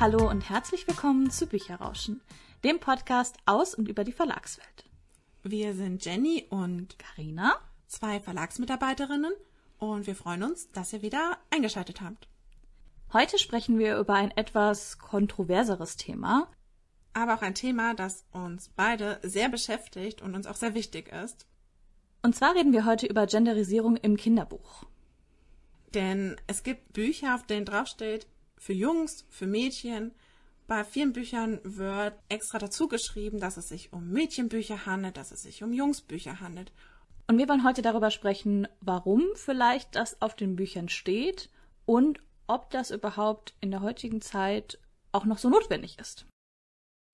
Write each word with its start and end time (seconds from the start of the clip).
Hallo 0.00 0.30
und 0.30 0.48
herzlich 0.48 0.88
willkommen 0.88 1.30
zu 1.30 1.46
Bücherrauschen, 1.46 2.22
dem 2.64 2.80
Podcast 2.80 3.36
aus 3.44 3.74
und 3.74 3.86
über 3.86 4.02
die 4.02 4.14
Verlagswelt. 4.14 4.86
Wir 5.42 5.74
sind 5.74 6.02
Jenny 6.02 6.46
und 6.48 6.98
Karina, 6.98 7.52
zwei 7.86 8.18
Verlagsmitarbeiterinnen 8.18 9.34
und 9.78 10.06
wir 10.06 10.16
freuen 10.16 10.44
uns, 10.44 10.70
dass 10.72 10.94
ihr 10.94 11.02
wieder 11.02 11.36
eingeschaltet 11.50 12.00
habt. 12.00 12.28
Heute 13.12 13.38
sprechen 13.38 13.78
wir 13.78 13.98
über 13.98 14.14
ein 14.14 14.30
etwas 14.30 14.96
kontroverseres 14.96 15.98
Thema, 15.98 16.48
aber 17.12 17.34
auch 17.34 17.42
ein 17.42 17.54
Thema, 17.54 17.92
das 17.92 18.24
uns 18.32 18.70
beide 18.74 19.20
sehr 19.22 19.50
beschäftigt 19.50 20.22
und 20.22 20.34
uns 20.34 20.46
auch 20.46 20.56
sehr 20.56 20.72
wichtig 20.72 21.12
ist. 21.12 21.44
Und 22.22 22.34
zwar 22.34 22.54
reden 22.54 22.72
wir 22.72 22.86
heute 22.86 23.04
über 23.04 23.26
Genderisierung 23.26 23.98
im 23.98 24.16
Kinderbuch. 24.16 24.86
Denn 25.92 26.40
es 26.46 26.62
gibt 26.62 26.94
Bücher, 26.94 27.34
auf 27.34 27.44
denen 27.44 27.66
draufsteht, 27.66 28.26
für 28.60 28.74
Jungs, 28.74 29.24
für 29.30 29.46
Mädchen. 29.46 30.12
Bei 30.68 30.84
vielen 30.84 31.12
Büchern 31.12 31.60
wird 31.64 32.14
extra 32.28 32.58
dazu 32.58 32.86
geschrieben, 32.86 33.40
dass 33.40 33.56
es 33.56 33.68
sich 33.68 33.92
um 33.92 34.10
Mädchenbücher 34.10 34.86
handelt, 34.86 35.16
dass 35.16 35.32
es 35.32 35.42
sich 35.42 35.64
um 35.64 35.72
Jungsbücher 35.72 36.40
handelt. 36.40 36.70
Und 37.26 37.38
wir 37.38 37.48
wollen 37.48 37.64
heute 37.64 37.82
darüber 37.82 38.10
sprechen, 38.10 38.68
warum 38.80 39.24
vielleicht 39.34 39.96
das 39.96 40.20
auf 40.20 40.36
den 40.36 40.56
Büchern 40.56 40.88
steht 40.88 41.48
und 41.86 42.20
ob 42.46 42.70
das 42.70 42.90
überhaupt 42.90 43.54
in 43.60 43.70
der 43.70 43.80
heutigen 43.80 44.20
Zeit 44.20 44.78
auch 45.10 45.24
noch 45.24 45.38
so 45.38 45.48
notwendig 45.48 45.98
ist. 45.98 46.26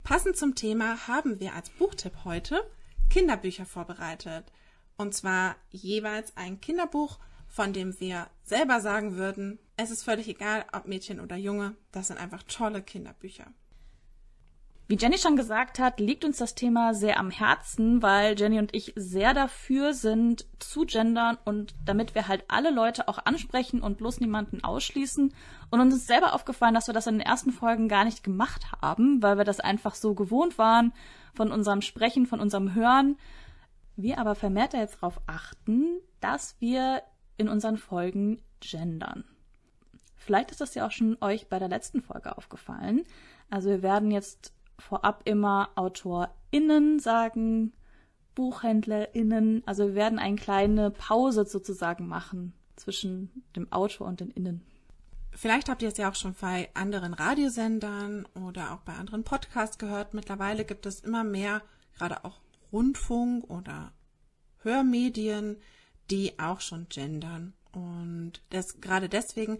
Passend 0.02 0.37
zum 0.37 0.54
Thema 0.54 1.06
haben 1.06 1.40
wir 1.40 1.54
als 1.54 1.70
Buchtipp 1.70 2.24
heute 2.24 2.68
Kinderbücher 3.09 3.66
vorbereitet. 3.66 4.52
Und 4.96 5.15
zwar 5.15 5.56
jeweils 5.70 6.37
ein 6.37 6.60
Kinderbuch, 6.60 7.18
von 7.56 7.73
dem 7.73 7.98
wir 8.01 8.27
selber 8.42 8.83
sagen 8.83 9.16
würden, 9.16 9.59
es 9.78 9.91
ist 9.91 10.02
völlig 10.02 10.28
egal, 10.28 10.66
ob 10.74 10.87
Mädchen 10.87 11.20
oder 11.20 11.37
Junge, 11.37 11.74
das 11.90 12.09
sind 12.09 12.21
einfach 12.21 12.43
tolle 12.43 12.82
Kinderbücher. 12.82 13.46
Wie 14.88 14.98
Jenny 14.98 15.16
schon 15.16 15.37
gesagt 15.37 15.79
hat, 15.79 15.98
liegt 15.98 16.26
uns 16.26 16.37
das 16.37 16.54
Thema 16.54 16.93
sehr 16.93 17.18
am 17.18 17.30
Herzen, 17.30 18.02
weil 18.02 18.38
Jenny 18.38 18.59
und 18.59 18.74
ich 18.74 18.93
sehr 18.95 19.32
dafür 19.32 19.95
sind, 19.95 20.46
zu 20.59 20.85
gendern 20.85 21.38
und 21.46 21.74
damit 21.87 22.15
wir 22.15 22.29
halt 22.29 22.45
alle 22.48 22.71
Leute 22.71 23.09
auch 23.09 23.24
ansprechen 23.24 23.80
und 23.80 23.96
bloß 23.96 24.20
niemanden 24.20 24.63
ausschließen. 24.63 25.32
Und 25.70 25.80
uns 25.80 25.95
ist 25.95 26.07
selber 26.07 26.35
aufgefallen, 26.35 26.74
dass 26.74 26.88
wir 26.88 26.95
das 26.95 27.07
in 27.07 27.15
den 27.15 27.26
ersten 27.26 27.52
Folgen 27.52 27.88
gar 27.88 28.04
nicht 28.04 28.23
gemacht 28.23 28.70
haben, 28.82 29.23
weil 29.23 29.38
wir 29.38 29.45
das 29.45 29.60
einfach 29.60 29.95
so 29.95 30.15
gewohnt 30.15 30.59
waren 30.59 30.93
von 31.35 31.51
unserem 31.51 31.80
Sprechen, 31.80 32.26
von 32.26 32.38
unserem 32.38 32.74
Hören. 32.74 33.16
Wir 33.96 34.18
aber 34.18 34.35
vermehrt 34.35 34.74
jetzt 34.74 34.96
darauf 34.96 35.23
achten, 35.26 36.01
dass 36.20 36.54
wir 36.60 37.02
in 37.37 37.48
unseren 37.48 37.76
Folgen 37.76 38.42
gendern. 38.60 39.24
Vielleicht 40.16 40.51
ist 40.51 40.60
das 40.60 40.74
ja 40.74 40.87
auch 40.87 40.90
schon 40.90 41.16
euch 41.20 41.48
bei 41.48 41.59
der 41.59 41.68
letzten 41.68 42.02
Folge 42.02 42.37
aufgefallen. 42.37 43.04
Also 43.51 43.68
wir 43.68 43.82
werden 43.82 44.10
jetzt 44.10 44.52
vorab 44.79 45.23
immer 45.24 45.70
AutorInnen 45.76 46.98
sagen, 46.98 47.73
BuchhändlerInnen. 48.34 49.62
Also 49.66 49.88
wir 49.88 49.95
werden 49.95 50.18
eine 50.18 50.37
kleine 50.37 50.90
Pause 50.90 51.46
sozusagen 51.46 52.09
machen 52.09 52.54
zwischen 52.76 53.45
dem 53.54 53.70
Autor 53.73 54.07
und 54.07 54.20
den 54.20 54.30
Innen. 54.30 54.62
Vielleicht 55.30 55.68
habt 55.68 55.82
ihr 55.82 55.88
es 55.88 55.98
ja 55.98 56.10
auch 56.10 56.14
schon 56.14 56.34
bei 56.40 56.70
anderen 56.74 57.12
Radiosendern 57.12 58.26
oder 58.34 58.73
auch 58.73 58.80
bei 58.80 58.95
anderen 58.95 59.23
Podcasts 59.23 59.79
gehört. 59.79 60.14
Mittlerweile 60.14 60.64
gibt 60.64 60.87
es 60.87 61.01
immer 61.01 61.24
mehr, 61.24 61.62
gerade 61.96 62.24
auch 62.24 62.40
Rundfunk 62.73 63.48
oder 63.51 63.92
Hörmedien, 64.62 65.59
die 66.10 66.38
auch 66.38 66.60
schon 66.60 66.88
gendern. 66.88 67.53
Und 67.72 68.43
das 68.50 68.81
gerade 68.81 69.09
deswegen, 69.09 69.59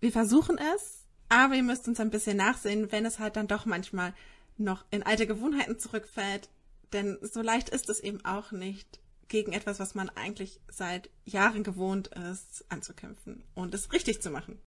wir 0.00 0.12
versuchen 0.12 0.58
es, 0.74 1.04
aber 1.28 1.54
ihr 1.54 1.62
müsst 1.62 1.88
uns 1.88 2.00
ein 2.00 2.10
bisschen 2.10 2.36
nachsehen, 2.36 2.92
wenn 2.92 3.04
es 3.04 3.18
halt 3.18 3.36
dann 3.36 3.48
doch 3.48 3.66
manchmal 3.66 4.14
noch 4.56 4.84
in 4.90 5.02
alte 5.02 5.26
Gewohnheiten 5.26 5.78
zurückfällt. 5.78 6.48
Denn 6.92 7.18
so 7.22 7.42
leicht 7.42 7.68
ist 7.68 7.88
es 7.88 8.00
eben 8.00 8.24
auch 8.24 8.52
nicht, 8.52 9.00
gegen 9.28 9.52
etwas, 9.52 9.80
was 9.80 9.94
man 9.94 10.08
eigentlich 10.10 10.60
seit 10.68 11.10
Jahren 11.24 11.64
gewohnt 11.64 12.08
ist, 12.08 12.64
anzukämpfen 12.68 13.44
und 13.54 13.74
es 13.74 13.92
richtig 13.92 14.22
zu 14.22 14.30
machen. 14.30 14.60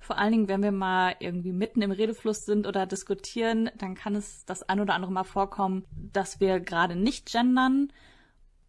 Vor 0.00 0.18
allen 0.18 0.32
Dingen, 0.32 0.48
wenn 0.48 0.62
wir 0.62 0.72
mal 0.72 1.16
irgendwie 1.18 1.52
mitten 1.52 1.80
im 1.80 1.90
Redefluss 1.90 2.44
sind 2.44 2.66
oder 2.66 2.86
diskutieren, 2.86 3.70
dann 3.78 3.94
kann 3.94 4.14
es 4.14 4.44
das 4.44 4.62
ein 4.62 4.80
oder 4.80 4.94
andere 4.94 5.12
Mal 5.12 5.24
vorkommen, 5.24 5.86
dass 6.12 6.40
wir 6.40 6.60
gerade 6.60 6.94
nicht 6.94 7.30
gendern, 7.30 7.92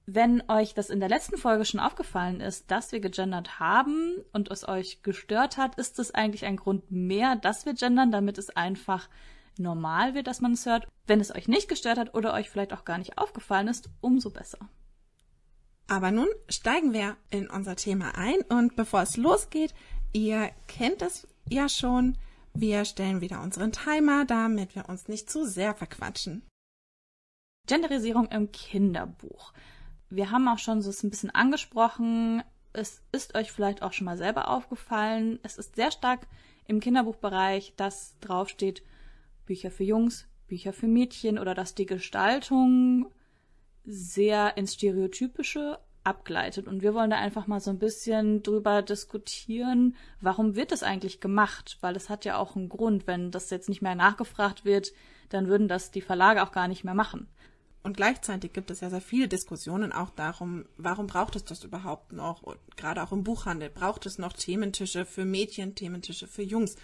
wenn 0.07 0.43
euch 0.49 0.73
das 0.73 0.89
in 0.89 0.99
der 0.99 1.09
letzten 1.09 1.37
Folge 1.37 1.65
schon 1.65 1.79
aufgefallen 1.79 2.39
ist, 2.39 2.69
dass 2.69 2.91
wir 2.91 2.99
gegendert 2.99 3.59
haben 3.59 4.23
und 4.33 4.51
es 4.51 4.67
euch 4.67 5.01
gestört 5.01 5.57
hat, 5.57 5.75
ist 5.75 5.97
es 5.97 6.13
eigentlich 6.13 6.45
ein 6.45 6.57
Grund 6.57 6.91
mehr, 6.91 7.35
dass 7.35 7.65
wir 7.65 7.73
gendern, 7.73 8.11
damit 8.11 8.37
es 8.37 8.51
einfach 8.51 9.09
normal 9.57 10.13
wird, 10.13 10.27
dass 10.27 10.41
man 10.41 10.53
es 10.53 10.65
hört. 10.65 10.87
Wenn 11.07 11.19
es 11.19 11.33
euch 11.33 11.47
nicht 11.47 11.67
gestört 11.67 11.97
hat 11.97 12.13
oder 12.13 12.33
euch 12.33 12.49
vielleicht 12.49 12.73
auch 12.73 12.85
gar 12.85 12.99
nicht 12.99 13.17
aufgefallen 13.17 13.67
ist, 13.67 13.89
umso 14.01 14.29
besser. 14.29 14.59
Aber 15.87 16.11
nun 16.11 16.27
steigen 16.49 16.93
wir 16.93 17.17
in 17.29 17.49
unser 17.49 17.75
Thema 17.75 18.15
ein 18.15 18.41
und 18.49 18.75
bevor 18.75 19.01
es 19.01 19.17
losgeht, 19.17 19.73
ihr 20.13 20.51
kennt 20.67 21.01
es 21.01 21.27
ja 21.49 21.69
schon, 21.69 22.17
wir 22.53 22.85
stellen 22.85 23.21
wieder 23.21 23.41
unseren 23.41 23.71
Timer, 23.71 24.25
damit 24.25 24.75
wir 24.75 24.87
uns 24.87 25.07
nicht 25.07 25.29
zu 25.29 25.45
sehr 25.45 25.73
verquatschen. 25.75 26.43
Genderisierung 27.67 28.27
im 28.27 28.51
Kinderbuch 28.51 29.51
wir 30.09 30.31
haben 30.31 30.47
auch 30.47 30.59
schon 30.59 30.81
so 30.81 30.91
ein 31.05 31.09
bisschen 31.09 31.31
angesprochen, 31.31 32.43
es 32.73 33.01
ist 33.11 33.35
euch 33.35 33.51
vielleicht 33.51 33.81
auch 33.81 33.93
schon 33.93 34.05
mal 34.05 34.17
selber 34.17 34.49
aufgefallen, 34.49 35.39
es 35.43 35.57
ist 35.57 35.75
sehr 35.75 35.91
stark 35.91 36.27
im 36.67 36.79
Kinderbuchbereich, 36.79 37.73
dass 37.77 38.17
draufsteht 38.19 38.83
Bücher 39.45 39.71
für 39.71 39.83
Jungs, 39.83 40.27
Bücher 40.47 40.73
für 40.73 40.87
Mädchen 40.87 41.39
oder 41.39 41.53
dass 41.53 41.75
die 41.75 41.85
Gestaltung 41.85 43.11
sehr 43.85 44.57
ins 44.57 44.73
Stereotypische 44.73 45.79
abgleitet. 46.03 46.67
Und 46.67 46.81
wir 46.81 46.93
wollen 46.93 47.09
da 47.09 47.17
einfach 47.17 47.47
mal 47.47 47.59
so 47.59 47.71
ein 47.71 47.79
bisschen 47.79 48.43
drüber 48.43 48.81
diskutieren, 48.81 49.95
warum 50.21 50.55
wird 50.55 50.71
das 50.71 50.83
eigentlich 50.83 51.19
gemacht? 51.19 51.77
Weil 51.81 51.95
es 51.95 52.09
hat 52.09 52.25
ja 52.25 52.37
auch 52.37 52.55
einen 52.55 52.69
Grund. 52.69 53.07
Wenn 53.07 53.31
das 53.31 53.49
jetzt 53.49 53.69
nicht 53.69 53.81
mehr 53.81 53.95
nachgefragt 53.95 54.65
wird, 54.65 54.91
dann 55.29 55.47
würden 55.47 55.67
das 55.67 55.91
die 55.91 56.01
Verlage 56.01 56.43
auch 56.43 56.51
gar 56.51 56.67
nicht 56.67 56.83
mehr 56.83 56.93
machen. 56.93 57.27
Und 57.85 57.97
gleichzeitig 57.97 58.51
gibt 58.51 58.71
es 58.71 58.79
ja 58.79 58.89
sehr 58.89 58.99
viele 58.99 59.27
Diskussionen 59.27 59.91
auch 59.91 60.09
darum, 60.09 60.65
warum 60.75 61.05
braucht 61.05 61.35
es 61.35 61.45
das 61.45 61.63
überhaupt 61.63 62.13
noch? 62.13 62.41
Und 62.41 62.57
gerade 62.77 63.03
auch 63.03 63.11
im 63.11 63.23
Buchhandel 63.23 63.69
braucht 63.69 64.07
es 64.07 64.17
noch 64.17 64.33
Thementische 64.33 65.05
für 65.05 65.23
Mädchen, 65.23 65.75
Thementische 65.75 66.27
für 66.27 66.41
Jungs. 66.41 66.77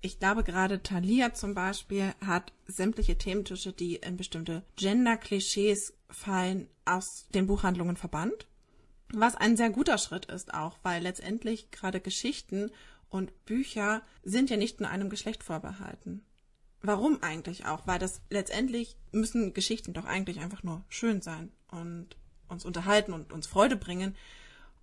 Ich 0.00 0.20
glaube, 0.20 0.44
gerade 0.44 0.80
Thalia 0.80 1.34
zum 1.34 1.54
Beispiel 1.54 2.14
hat 2.24 2.52
sämtliche 2.68 3.18
Thementische, 3.18 3.72
die 3.72 3.96
in 3.96 4.16
bestimmte 4.16 4.62
Gender-Klischees 4.76 5.92
fallen, 6.08 6.68
aus 6.84 7.26
den 7.34 7.48
Buchhandlungen 7.48 7.96
verbannt. 7.96 8.46
Was 9.12 9.34
ein 9.34 9.56
sehr 9.56 9.70
guter 9.70 9.98
Schritt 9.98 10.26
ist 10.26 10.54
auch, 10.54 10.78
weil 10.84 11.02
letztendlich 11.02 11.72
gerade 11.72 12.00
Geschichten 12.00 12.70
und 13.08 13.44
Bücher 13.44 14.02
sind 14.22 14.50
ja 14.50 14.56
nicht 14.56 14.78
nur 14.78 14.88
einem 14.88 15.10
Geschlecht 15.10 15.42
vorbehalten. 15.42 16.24
Warum 16.82 17.22
eigentlich 17.22 17.66
auch? 17.66 17.86
Weil 17.86 17.98
das 17.98 18.20
letztendlich 18.28 18.96
müssen 19.12 19.54
Geschichten 19.54 19.92
doch 19.92 20.04
eigentlich 20.04 20.40
einfach 20.40 20.62
nur 20.62 20.84
schön 20.88 21.22
sein 21.22 21.52
und 21.70 22.16
uns 22.48 22.64
unterhalten 22.64 23.12
und 23.12 23.32
uns 23.32 23.46
Freude 23.46 23.76
bringen 23.76 24.16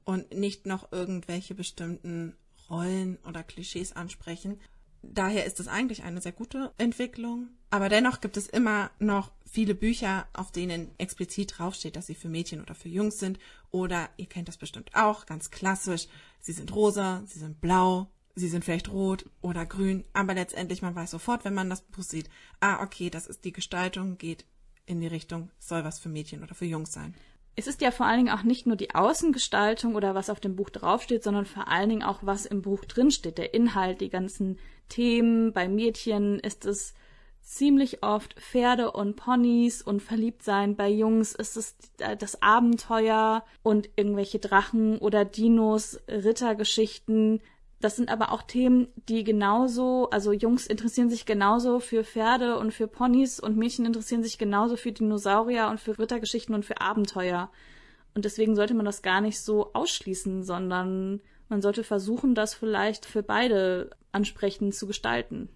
und 0.05 0.33
nicht 0.33 0.65
noch 0.65 0.91
irgendwelche 0.91 1.55
bestimmten 1.55 2.35
Rollen 2.69 3.17
oder 3.27 3.43
Klischees 3.43 3.93
ansprechen. 3.93 4.59
Daher 5.01 5.45
ist 5.45 5.59
es 5.59 5.67
eigentlich 5.67 6.03
eine 6.03 6.21
sehr 6.21 6.31
gute 6.31 6.73
Entwicklung. 6.77 7.49
Aber 7.69 7.89
dennoch 7.89 8.19
gibt 8.21 8.37
es 8.37 8.47
immer 8.47 8.91
noch 8.99 9.31
viele 9.45 9.75
Bücher, 9.75 10.27
auf 10.33 10.51
denen 10.51 10.89
explizit 10.97 11.57
draufsteht, 11.57 11.95
dass 11.95 12.07
sie 12.07 12.15
für 12.15 12.29
Mädchen 12.29 12.61
oder 12.61 12.75
für 12.75 12.89
Jungs 12.89 13.19
sind. 13.19 13.39
Oder 13.71 14.09
ihr 14.17 14.25
kennt 14.25 14.47
das 14.47 14.57
bestimmt 14.57 14.91
auch, 14.95 15.25
ganz 15.25 15.51
klassisch. 15.51 16.07
Sie 16.39 16.53
sind 16.53 16.73
rosa, 16.73 17.23
sie 17.27 17.39
sind 17.39 17.61
blau, 17.61 18.09
sie 18.39 18.47
sind 18.47 18.65
vielleicht 18.65 18.89
rot 18.89 19.25
oder 19.41 19.65
grün, 19.65 20.03
aber 20.13 20.33
letztendlich 20.33 20.81
man 20.81 20.95
weiß 20.95 21.11
sofort, 21.11 21.45
wenn 21.45 21.53
man 21.53 21.69
das 21.69 21.81
Buch 21.81 22.03
sieht, 22.03 22.29
ah, 22.59 22.81
okay, 22.81 23.09
das 23.09 23.27
ist 23.27 23.45
die 23.45 23.53
Gestaltung, 23.53 24.17
geht 24.17 24.45
in 24.85 25.01
die 25.01 25.07
Richtung, 25.07 25.51
soll 25.59 25.83
was 25.83 25.99
für 25.99 26.09
Mädchen 26.09 26.43
oder 26.43 26.55
für 26.55 26.65
Jungs 26.65 26.91
sein. 26.91 27.13
Es 27.55 27.67
ist 27.67 27.81
ja 27.81 27.91
vor 27.91 28.05
allen 28.05 28.25
Dingen 28.25 28.37
auch 28.37 28.43
nicht 28.43 28.65
nur 28.65 28.77
die 28.77 28.95
Außengestaltung 28.95 29.95
oder 29.95 30.15
was 30.15 30.29
auf 30.29 30.39
dem 30.39 30.55
Buch 30.55 30.69
draufsteht, 30.69 31.23
sondern 31.23 31.45
vor 31.45 31.67
allen 31.67 31.89
Dingen 31.89 32.03
auch, 32.03 32.19
was 32.21 32.45
im 32.45 32.61
Buch 32.61 32.85
drinsteht, 32.85 33.37
der 33.37 33.53
Inhalt, 33.53 34.01
die 34.01 34.09
ganzen 34.09 34.57
Themen. 34.87 35.51
Bei 35.51 35.67
Mädchen 35.67 36.39
ist 36.39 36.65
es 36.65 36.93
ziemlich 37.41 38.03
oft 38.03 38.35
Pferde 38.35 38.91
und 38.91 39.15
Ponys 39.15 39.81
und 39.81 40.01
Verliebtsein. 40.01 40.75
Bei 40.75 40.87
Jungs 40.87 41.33
ist 41.33 41.57
es 41.57 41.75
das 41.97 42.41
Abenteuer 42.41 43.43
und 43.61 43.89
irgendwelche 43.95 44.39
Drachen 44.39 44.97
oder 44.97 45.25
Dinos, 45.25 45.99
Rittergeschichten. 46.07 47.41
Das 47.81 47.95
sind 47.95 48.09
aber 48.09 48.33
auch 48.33 48.43
Themen, 48.43 48.89
die 49.07 49.23
genauso, 49.23 50.09
also 50.09 50.33
Jungs 50.33 50.67
interessieren 50.67 51.09
sich 51.09 51.25
genauso 51.25 51.79
für 51.79 52.03
Pferde 52.03 52.57
und 52.57 52.73
für 52.73 52.87
Ponys 52.87 53.39
und 53.39 53.55
Mädchen 53.55 53.85
interessieren 53.85 54.21
sich 54.21 54.37
genauso 54.37 54.75
für 54.75 54.91
Dinosaurier 54.91 55.67
und 55.69 55.79
für 55.79 55.97
Rittergeschichten 55.97 56.53
und 56.53 56.65
für 56.65 56.81
Abenteuer. 56.81 57.49
Und 58.15 58.25
deswegen 58.25 58.55
sollte 58.55 58.73
man 58.73 58.85
das 58.85 59.01
gar 59.01 59.21
nicht 59.21 59.39
so 59.39 59.71
ausschließen, 59.73 60.43
sondern 60.43 61.21
man 61.47 61.61
sollte 61.61 61.85
versuchen, 61.85 62.35
das 62.35 62.53
vielleicht 62.53 63.05
für 63.05 63.23
beide 63.23 63.91
ansprechend 64.11 64.75
zu 64.75 64.85
gestalten. 64.85 65.47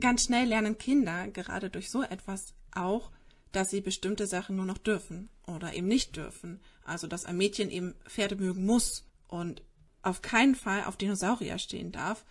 Ganz 0.00 0.24
schnell 0.24 0.46
lernen 0.46 0.78
Kinder 0.78 1.28
gerade 1.28 1.68
durch 1.68 1.90
so 1.90 2.02
etwas 2.02 2.54
auch, 2.74 3.10
dass 3.52 3.70
sie 3.70 3.80
bestimmte 3.80 4.26
Sachen 4.26 4.56
nur 4.56 4.66
noch 4.66 4.78
dürfen 4.78 5.28
oder 5.46 5.74
eben 5.74 5.88
nicht 5.88 6.16
dürfen. 6.16 6.60
Also 6.84 7.08
dass 7.08 7.24
ein 7.24 7.36
Mädchen 7.36 7.70
eben 7.70 7.94
Pferde 8.06 8.36
mögen 8.36 8.64
muss 8.64 9.04
und 9.26 9.62
auf 10.02 10.22
keinen 10.22 10.54
Fall 10.54 10.84
auf 10.84 10.96
Dinosaurier 10.96 11.58
stehen 11.58 11.92
darf, 11.92 12.24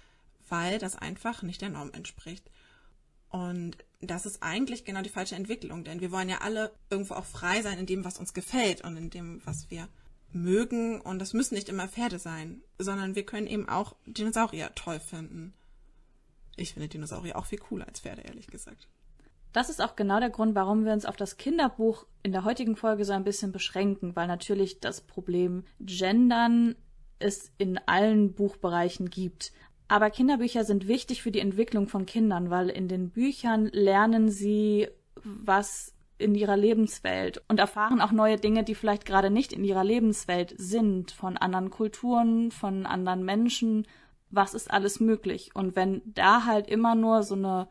weil 0.47 0.79
das 0.79 0.95
einfach 0.95 1.43
nicht 1.43 1.61
der 1.61 1.69
Norm 1.69 1.91
entspricht. 1.93 2.49
Und 3.29 3.77
das 4.01 4.25
ist 4.25 4.41
eigentlich 4.41 4.85
genau 4.85 5.01
die 5.01 5.09
falsche 5.09 5.35
Entwicklung, 5.35 5.83
denn 5.83 6.01
wir 6.01 6.11
wollen 6.11 6.29
ja 6.29 6.39
alle 6.39 6.71
irgendwo 6.89 7.13
auch 7.13 7.25
frei 7.25 7.61
sein 7.61 7.77
in 7.77 7.85
dem, 7.85 8.03
was 8.03 8.17
uns 8.17 8.33
gefällt 8.33 8.81
und 8.81 8.97
in 8.97 9.09
dem, 9.09 9.41
was 9.45 9.69
wir 9.69 9.87
mögen. 10.31 10.99
Und 11.01 11.19
das 11.19 11.33
müssen 11.33 11.55
nicht 11.55 11.69
immer 11.69 11.87
Pferde 11.87 12.17
sein, 12.17 12.61
sondern 12.77 13.15
wir 13.15 13.25
können 13.25 13.47
eben 13.47 13.69
auch 13.69 13.95
Dinosaurier 14.05 14.73
toll 14.75 14.99
finden. 14.99 15.53
Ich 16.55 16.73
finde 16.73 16.89
Dinosaurier 16.89 17.37
auch 17.37 17.45
viel 17.45 17.59
cooler 17.59 17.87
als 17.87 18.01
Pferde, 18.01 18.21
ehrlich 18.21 18.47
gesagt. 18.47 18.87
Das 19.53 19.69
ist 19.69 19.81
auch 19.81 19.95
genau 19.95 20.19
der 20.19 20.29
Grund, 20.29 20.53
warum 20.55 20.85
wir 20.85 20.93
uns 20.93 21.05
auf 21.05 21.15
das 21.15 21.37
Kinderbuch 21.37 22.05
in 22.21 22.31
der 22.31 22.43
heutigen 22.43 22.75
Folge 22.75 23.05
so 23.05 23.13
ein 23.13 23.23
bisschen 23.23 23.51
beschränken, 23.51 24.15
weil 24.15 24.27
natürlich 24.27 24.79
das 24.79 25.01
Problem 25.01 25.63
Gendern 25.79 26.75
es 27.19 27.51
in 27.57 27.79
allen 27.85 28.33
Buchbereichen 28.33 29.09
gibt. 29.09 29.51
Aber 29.87 30.09
Kinderbücher 30.09 30.63
sind 30.63 30.87
wichtig 30.87 31.21
für 31.21 31.31
die 31.31 31.39
Entwicklung 31.39 31.87
von 31.87 32.05
Kindern, 32.05 32.49
weil 32.49 32.69
in 32.69 32.87
den 32.87 33.09
Büchern 33.09 33.67
lernen 33.67 34.29
sie 34.29 34.87
was 35.23 35.93
in 36.17 36.35
ihrer 36.35 36.57
Lebenswelt 36.57 37.41
und 37.47 37.59
erfahren 37.59 38.01
auch 38.01 38.11
neue 38.11 38.35
Dinge, 38.35 38.63
die 38.63 38.75
vielleicht 38.75 39.05
gerade 39.05 39.31
nicht 39.31 39.53
in 39.53 39.63
ihrer 39.63 39.83
Lebenswelt 39.83 40.53
sind, 40.57 41.11
von 41.11 41.37
anderen 41.37 41.69
Kulturen, 41.69 42.51
von 42.51 42.85
anderen 42.85 43.23
Menschen. 43.23 43.87
Was 44.29 44.53
ist 44.53 44.69
alles 44.69 44.99
möglich? 44.99 45.51
Und 45.55 45.75
wenn 45.75 46.01
da 46.05 46.45
halt 46.45 46.67
immer 46.67 46.93
nur 46.93 47.23
so 47.23 47.35
eine 47.35 47.67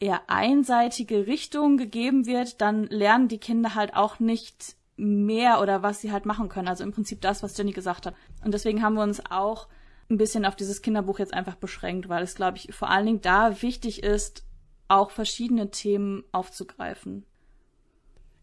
eher 0.00 0.28
einseitige 0.28 1.26
Richtung 1.28 1.76
gegeben 1.76 2.26
wird, 2.26 2.60
dann 2.60 2.86
lernen 2.88 3.28
die 3.28 3.38
Kinder 3.38 3.74
halt 3.74 3.94
auch 3.94 4.18
nicht 4.18 4.76
mehr 5.02 5.60
oder 5.60 5.82
was 5.82 6.00
sie 6.00 6.12
halt 6.12 6.26
machen 6.26 6.48
können. 6.48 6.68
Also 6.68 6.84
im 6.84 6.92
Prinzip 6.92 7.20
das, 7.20 7.42
was 7.42 7.56
Jenny 7.56 7.72
gesagt 7.72 8.06
hat. 8.06 8.14
Und 8.44 8.54
deswegen 8.54 8.82
haben 8.82 8.94
wir 8.94 9.02
uns 9.02 9.20
auch 9.30 9.68
ein 10.08 10.16
bisschen 10.16 10.44
auf 10.44 10.54
dieses 10.54 10.80
Kinderbuch 10.82 11.18
jetzt 11.18 11.34
einfach 11.34 11.56
beschränkt, 11.56 12.08
weil 12.08 12.22
es, 12.22 12.34
glaube 12.34 12.58
ich, 12.58 12.72
vor 12.74 12.88
allen 12.88 13.06
Dingen 13.06 13.20
da 13.20 13.62
wichtig 13.62 14.02
ist, 14.02 14.44
auch 14.88 15.10
verschiedene 15.10 15.70
Themen 15.70 16.22
aufzugreifen. 16.32 17.24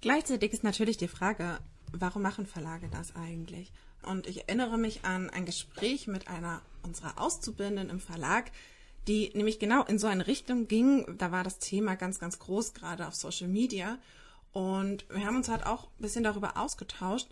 Gleichzeitig 0.02 0.52
ist 0.52 0.64
natürlich 0.64 0.98
die 0.98 1.08
Frage, 1.08 1.60
warum 1.94 2.24
machen 2.24 2.46
Verlage 2.46 2.90
das 2.90 3.16
eigentlich? 3.16 3.72
Und 4.04 4.28
ich 4.28 4.48
erinnere 4.48 4.78
mich 4.78 5.06
an 5.06 5.30
ein 5.30 5.46
Gespräch 5.46 6.08
mit 6.08 6.28
einer 6.28 6.62
unserer 6.84 7.22
Auszubildenden 7.22 7.90
im 7.90 8.00
Verlag, 8.00 8.52
die 9.08 9.32
nämlich 9.34 9.60
genau 9.60 9.84
in 9.84 10.00
so 10.00 10.08
eine 10.08 10.28
Richtung 10.28 10.68
ging. 10.68 11.18
Da 11.18 11.32
war 11.32 11.44
das 11.44 11.60
Thema 11.60 11.96
ganz, 11.96 12.20
ganz 12.20 12.40
groß, 12.40 12.74
gerade 12.74 13.08
auf 13.08 13.16
Social 13.16 13.48
Media. 13.48 13.98
Und 14.52 15.06
wir 15.10 15.26
haben 15.26 15.38
uns 15.38 15.50
halt 15.50 15.66
auch 15.66 15.86
ein 15.86 16.02
bisschen 16.02 16.24
darüber 16.24 16.58
ausgetauscht, 16.58 17.28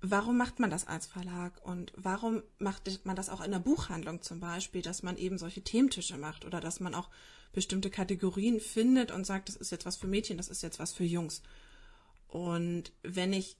warum 0.00 0.36
macht 0.36 0.58
man 0.58 0.70
das 0.70 0.86
als 0.86 1.06
Verlag 1.06 1.52
und 1.64 1.92
warum 1.96 2.42
macht 2.58 2.90
man 3.04 3.16
das 3.16 3.28
auch 3.28 3.40
in 3.40 3.50
der 3.50 3.58
Buchhandlung 3.58 4.22
zum 4.22 4.40
Beispiel, 4.40 4.82
dass 4.82 5.02
man 5.02 5.16
eben 5.16 5.38
solche 5.38 5.62
Thementische 5.62 6.16
macht 6.16 6.44
oder 6.44 6.60
dass 6.60 6.80
man 6.80 6.94
auch 6.94 7.08
bestimmte 7.52 7.90
Kategorien 7.90 8.60
findet 8.60 9.10
und 9.10 9.26
sagt, 9.26 9.48
das 9.48 9.56
ist 9.56 9.70
jetzt 9.70 9.86
was 9.86 9.96
für 9.96 10.06
Mädchen, 10.06 10.36
das 10.36 10.48
ist 10.48 10.62
jetzt 10.62 10.78
was 10.78 10.92
für 10.92 11.04
Jungs. 11.04 11.42
Und 12.28 12.92
wenn 13.02 13.32
ich 13.32 13.56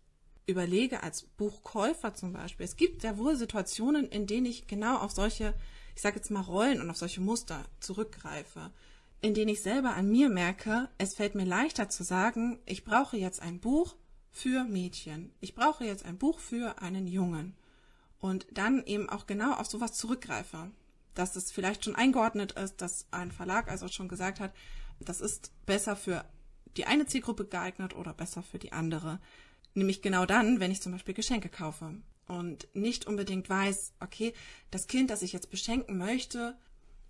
überlege 0.47 1.03
als 1.03 1.23
Buchkäufer 1.23 2.15
zum 2.15 2.33
Beispiel, 2.33 2.65
es 2.65 2.77
gibt 2.77 3.03
ja 3.03 3.19
wohl 3.19 3.37
Situationen, 3.37 4.09
in 4.09 4.27
denen 4.27 4.47
ich 4.47 4.67
genau 4.67 4.99
auf 4.99 5.13
solche, 5.13 5.55
ich 5.95 6.03
sage 6.03 6.17
jetzt 6.17 6.31
mal 6.31 6.43
Rollen 6.43 6.81
und 6.81 6.91
auf 6.91 6.99
solche 6.99 7.21
Muster 7.21 7.65
zurückgreife, 7.81 8.71
in 9.21 9.35
denen 9.35 9.49
ich 9.49 9.63
selber 9.63 9.95
an 9.95 10.09
mir 10.09 10.29
merke, 10.29 10.89
es 10.99 11.15
fällt 11.15 11.35
mir 11.35 11.45
leichter 11.45 11.89
zu 11.89 12.05
sagen, 12.05 12.61
ich 12.67 12.85
brauche 12.85 13.17
jetzt 13.17 13.43
ein 13.43 13.61
Buch, 13.61 13.97
für 14.37 14.65
Mädchen. 14.65 15.33
Ich 15.41 15.55
brauche 15.55 15.87
jetzt 15.87 16.05
ein 16.05 16.19
Buch 16.19 16.41
für 16.41 16.83
einen 16.83 17.07
Jungen. 17.07 17.57
Und 18.19 18.47
dann 18.53 18.85
eben 18.85 19.09
auch 19.09 19.27
genau 19.27 19.55
auf 19.55 19.67
sowas 19.67 19.95
zurückgreife. 19.95 20.71
Dass 21.15 21.37
es 21.37 21.51
vielleicht 21.51 21.87
schon 21.87 21.97
eingeordnet 21.97 22.53
ist, 22.53 22.83
dass 22.83 23.07
ein 23.11 23.33
Verlag 23.33 23.71
also 23.71 23.89
schon 23.89 24.09
gesagt 24.09 24.39
hat, 24.39 24.53
das 25.01 25.23
ist 25.23 25.53
besser 25.65 25.97
für 25.97 26.23
die 26.77 26.85
eine 26.85 27.07
Zielgruppe 27.07 27.47
geeignet 27.47 27.97
oder 27.97 28.13
besser 28.13 28.43
für 28.43 28.59
die 28.59 28.73
andere. 28.73 29.21
Nämlich 29.73 30.03
genau 30.03 30.27
dann, 30.27 30.61
wenn 30.61 30.71
ich 30.71 30.83
zum 30.83 30.93
Beispiel 30.93 31.15
Geschenke 31.15 31.49
kaufe 31.49 31.95
und 32.29 32.69
nicht 32.75 33.07
unbedingt 33.07 33.49
weiß, 33.49 33.95
okay, 34.01 34.35
das 34.71 34.87
Kind, 34.87 35.09
das 35.09 35.23
ich 35.23 35.33
jetzt 35.33 35.51
beschenken 35.51 35.97
möchte, 35.97 36.59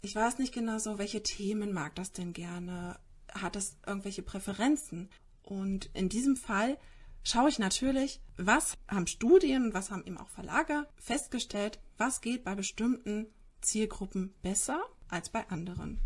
ich 0.02 0.14
weiß 0.14 0.38
nicht 0.38 0.54
genau 0.54 0.78
so, 0.78 0.98
welche 0.98 1.22
Themen 1.22 1.72
mag 1.72 1.94
das 1.94 2.12
denn 2.12 2.32
gerne, 2.32 2.98
hat 3.32 3.56
es 3.56 3.76
irgendwelche 3.86 4.22
Präferenzen. 4.22 5.10
Und 5.42 5.90
in 5.94 6.08
diesem 6.08 6.36
Fall 6.36 6.78
schaue 7.22 7.48
ich 7.48 7.58
natürlich, 7.58 8.20
was 8.36 8.76
haben 8.88 9.06
Studien, 9.06 9.74
was 9.74 9.90
haben 9.90 10.04
eben 10.04 10.18
auch 10.18 10.28
Verlage 10.28 10.86
festgestellt, 10.96 11.80
was 11.98 12.20
geht 12.20 12.44
bei 12.44 12.54
bestimmten 12.54 13.26
Zielgruppen 13.60 14.34
besser 14.42 14.80
als 15.08 15.30
bei 15.30 15.48
anderen. 15.48 16.00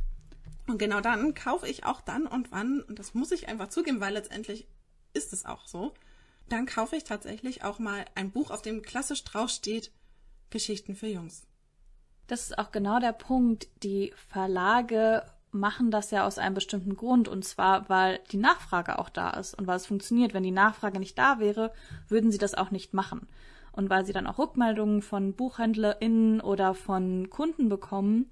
Und 0.67 0.79
genau 0.79 1.01
dann 1.01 1.35
kaufe 1.35 1.69
ich 1.69 1.85
auch 1.85 2.01
dann 2.01 2.27
und 2.27 2.53
wann, 2.53 2.81
und 2.83 2.99
das 2.99 3.15
muss 3.15 3.33
ich 3.33 3.49
einfach 3.49 3.69
zugeben, 3.69 4.01
weil 4.01 4.15
letztendlich 4.15 4.69
ist 5.13 5.33
es 5.33 5.45
auch 5.45 5.67
so, 5.67 5.95
dann 6.49 6.67
kaufe 6.67 6.97
ich 6.97 7.05
tatsächlich 7.05 7.65
auch 7.65 7.79
mal 7.79 8.05
ein 8.15 8.31
Buch, 8.31 8.51
auf 8.51 8.63
dem 8.63 8.83
klassisch 8.83 9.25
draufsteht 9.25 9.93
Geschichten 10.51 10.95
für 10.97 11.07
Jungs. 11.07 11.43
Das 12.31 12.43
ist 12.43 12.59
auch 12.61 12.71
genau 12.71 13.01
der 13.01 13.13
Punkt. 13.13 13.67
Die 13.83 14.13
Verlage 14.29 15.25
machen 15.51 15.91
das 15.91 16.13
ja 16.13 16.25
aus 16.25 16.39
einem 16.39 16.55
bestimmten 16.55 16.95
Grund 16.95 17.27
und 17.27 17.45
zwar, 17.45 17.89
weil 17.89 18.21
die 18.31 18.37
Nachfrage 18.37 19.01
auch 19.01 19.09
da 19.09 19.31
ist 19.31 19.59
und 19.59 19.67
weil 19.67 19.75
es 19.75 19.87
funktioniert. 19.87 20.33
Wenn 20.33 20.45
die 20.45 20.53
Nachfrage 20.53 21.01
nicht 21.01 21.19
da 21.19 21.41
wäre, 21.41 21.73
würden 22.07 22.31
sie 22.31 22.39
das 22.39 22.55
auch 22.55 22.71
nicht 22.71 22.95
machen. 22.95 23.27
Und 23.73 23.91
weil 23.91 24.07
sie 24.07 24.13
dann 24.13 24.29
auch 24.29 24.39
Rückmeldungen 24.39 25.03
von 25.03 25.33
BuchhändlerInnen 25.35 26.41
oder 26.41 26.75
von 26.75 27.31
Kunden 27.31 27.69
bekommen, 27.69 28.31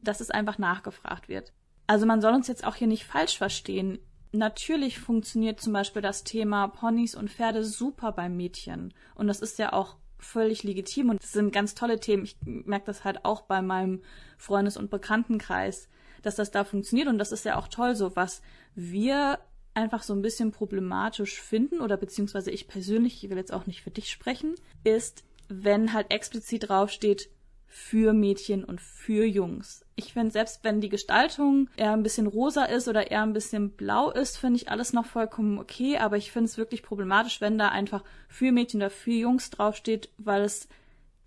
dass 0.00 0.22
es 0.22 0.30
einfach 0.30 0.56
nachgefragt 0.56 1.28
wird. 1.28 1.52
Also 1.86 2.06
man 2.06 2.22
soll 2.22 2.32
uns 2.32 2.48
jetzt 2.48 2.66
auch 2.66 2.76
hier 2.76 2.86
nicht 2.88 3.04
falsch 3.04 3.36
verstehen. 3.36 3.98
Natürlich 4.32 4.98
funktioniert 4.98 5.60
zum 5.60 5.74
Beispiel 5.74 6.00
das 6.00 6.24
Thema 6.24 6.68
Ponys 6.68 7.14
und 7.14 7.30
Pferde 7.30 7.62
super 7.62 8.12
beim 8.12 8.38
Mädchen. 8.38 8.94
Und 9.14 9.26
das 9.26 9.40
ist 9.40 9.58
ja 9.58 9.74
auch 9.74 9.96
völlig 10.18 10.62
legitim 10.62 11.10
und 11.10 11.22
das 11.22 11.32
sind 11.32 11.52
ganz 11.52 11.74
tolle 11.74 12.00
Themen. 12.00 12.24
Ich 12.24 12.36
merke 12.44 12.86
das 12.86 13.04
halt 13.04 13.24
auch 13.24 13.42
bei 13.42 13.62
meinem 13.62 14.02
Freundes- 14.38 14.76
und 14.76 14.90
Bekanntenkreis 14.90 15.88
dass 16.24 16.36
das 16.36 16.50
da 16.50 16.64
funktioniert 16.64 17.08
und 17.08 17.18
das 17.18 17.32
ist 17.32 17.44
ja 17.44 17.56
auch 17.56 17.68
toll 17.68 17.94
so, 17.94 18.16
was 18.16 18.42
wir 18.74 19.38
einfach 19.74 20.02
so 20.02 20.14
ein 20.14 20.22
bisschen 20.22 20.52
problematisch 20.52 21.40
finden 21.40 21.80
oder 21.80 21.96
beziehungsweise 21.96 22.50
ich 22.50 22.68
persönlich, 22.68 23.22
ich 23.22 23.30
will 23.30 23.36
jetzt 23.36 23.52
auch 23.52 23.66
nicht 23.66 23.82
für 23.82 23.90
dich 23.90 24.10
sprechen, 24.10 24.54
ist, 24.84 25.24
wenn 25.48 25.92
halt 25.92 26.10
explizit 26.10 26.68
draufsteht, 26.68 27.28
für 27.76 28.12
Mädchen 28.12 28.62
und 28.62 28.80
für 28.80 29.24
Jungs. 29.24 29.84
Ich 29.96 30.12
finde, 30.12 30.30
selbst 30.30 30.62
wenn 30.62 30.80
die 30.80 30.88
Gestaltung 30.88 31.68
eher 31.76 31.92
ein 31.92 32.04
bisschen 32.04 32.28
rosa 32.28 32.66
ist 32.66 32.86
oder 32.86 33.10
eher 33.10 33.22
ein 33.22 33.32
bisschen 33.32 33.70
blau 33.70 34.12
ist, 34.12 34.38
finde 34.38 34.58
ich 34.58 34.70
alles 34.70 34.92
noch 34.92 35.06
vollkommen 35.06 35.58
okay, 35.58 35.98
aber 35.98 36.16
ich 36.16 36.30
finde 36.30 36.44
es 36.44 36.56
wirklich 36.56 36.84
problematisch, 36.84 37.40
wenn 37.40 37.58
da 37.58 37.70
einfach 37.70 38.04
für 38.28 38.52
Mädchen 38.52 38.80
oder 38.80 38.90
für 38.90 39.10
Jungs 39.10 39.50
draufsteht, 39.50 40.08
weil 40.18 40.42
es 40.42 40.68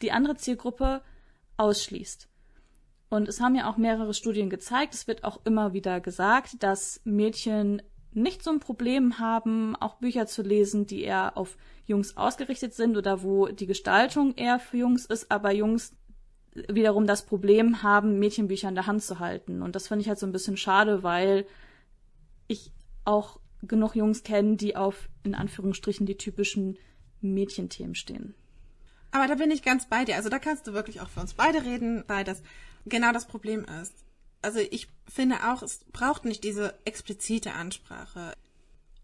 die 0.02 0.14
andere 0.14 0.38
Zielgruppe 0.38 1.02
ausschließt. 1.58 2.30
Und 3.10 3.28
es 3.28 3.42
haben 3.42 3.56
ja 3.56 3.70
auch 3.70 3.76
mehrere 3.76 4.14
Studien 4.14 4.50
gezeigt, 4.50 4.94
es 4.94 5.06
wird 5.06 5.26
auch 5.26 5.42
immer 5.44 5.74
wieder 5.74 6.00
gesagt, 6.00 6.64
dass 6.64 7.02
Mädchen 7.04 7.82
nicht 8.14 8.42
so 8.42 8.52
ein 8.52 8.62
Problem 8.62 9.20
haben, 9.20 9.76
auch 9.76 9.96
Bücher 9.96 10.28
zu 10.28 10.44
lesen, 10.44 10.88
die 10.88 11.04
eher 11.04 11.38
auf 11.38 11.58
Jungs 11.86 12.16
ausgerichtet 12.16 12.74
sind 12.74 12.96
oder 12.96 13.22
wo 13.22 13.48
die 13.48 13.68
Gestaltung 13.68 14.34
eher 14.36 14.60
für 14.60 14.78
Jungs 14.78 15.06
ist, 15.06 15.30
aber 15.30 15.52
Jungs 15.52 15.97
wiederum 16.70 17.08
das 17.08 17.26
Problem 17.26 17.84
haben, 17.84 18.20
Mädchenbücher 18.20 18.70
in 18.70 18.76
der 18.76 18.88
Hand 18.88 19.04
zu 19.04 19.20
halten. 19.20 19.62
Und 19.62 19.76
das 19.76 19.88
finde 19.88 20.02
ich 20.02 20.10
halt 20.10 20.20
so 20.20 20.26
ein 20.26 20.32
bisschen 20.32 20.58
schade, 20.58 21.04
weil 21.04 21.46
ich 22.48 22.72
auch 23.06 23.40
genug 23.62 23.96
Jungs 23.96 24.24
kenne, 24.24 24.56
die 24.58 24.76
auf, 24.76 25.10
in 25.24 25.36
Anführungsstrichen, 25.36 26.06
die 26.06 26.18
typischen 26.18 26.78
Mädchenthemen 27.22 27.96
stehen. 27.96 28.36
Aber 29.12 29.28
da 29.28 29.36
bin 29.36 29.52
ich 29.52 29.64
ganz 29.64 29.88
bei 29.88 30.06
dir. 30.06 30.16
Also 30.16 30.30
da 30.30 30.40
kannst 30.40 30.68
du 30.68 30.74
wirklich 30.74 31.02
auch 31.02 31.10
für 31.10 31.22
uns 31.22 31.34
beide 31.34 31.64
reden, 31.64 32.04
weil 32.08 32.24
das 32.24 32.42
genau 32.86 33.12
das 33.12 33.28
Problem 33.28 33.66
ist. 33.82 33.94
Also 34.42 34.60
ich 34.60 34.88
finde 35.08 35.38
auch, 35.52 35.62
es 35.62 35.80
braucht 35.92 36.26
nicht 36.26 36.44
diese 36.44 36.74
explizite 36.86 37.54
Ansprache. 37.54 38.34